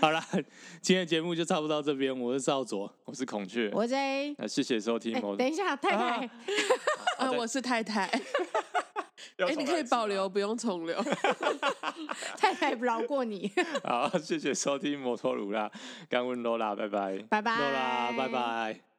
[0.00, 0.24] 好了，
[0.80, 2.18] 今天的节目就差不多到这边。
[2.18, 4.34] 我是少佐，我是孔雀，我是 J。
[4.38, 5.20] 那谢谢收听。
[5.36, 6.30] 等一下，太太，
[7.18, 8.08] 啊，我是太太。
[9.38, 11.02] 哎，你可以保留，不用重留。
[12.36, 13.50] 太太饶过你。
[13.84, 15.70] 好，谢谢收听摩托鲁啦，
[16.08, 18.89] 感恩罗拉，拜拜，拜拜，罗拉，拜拜。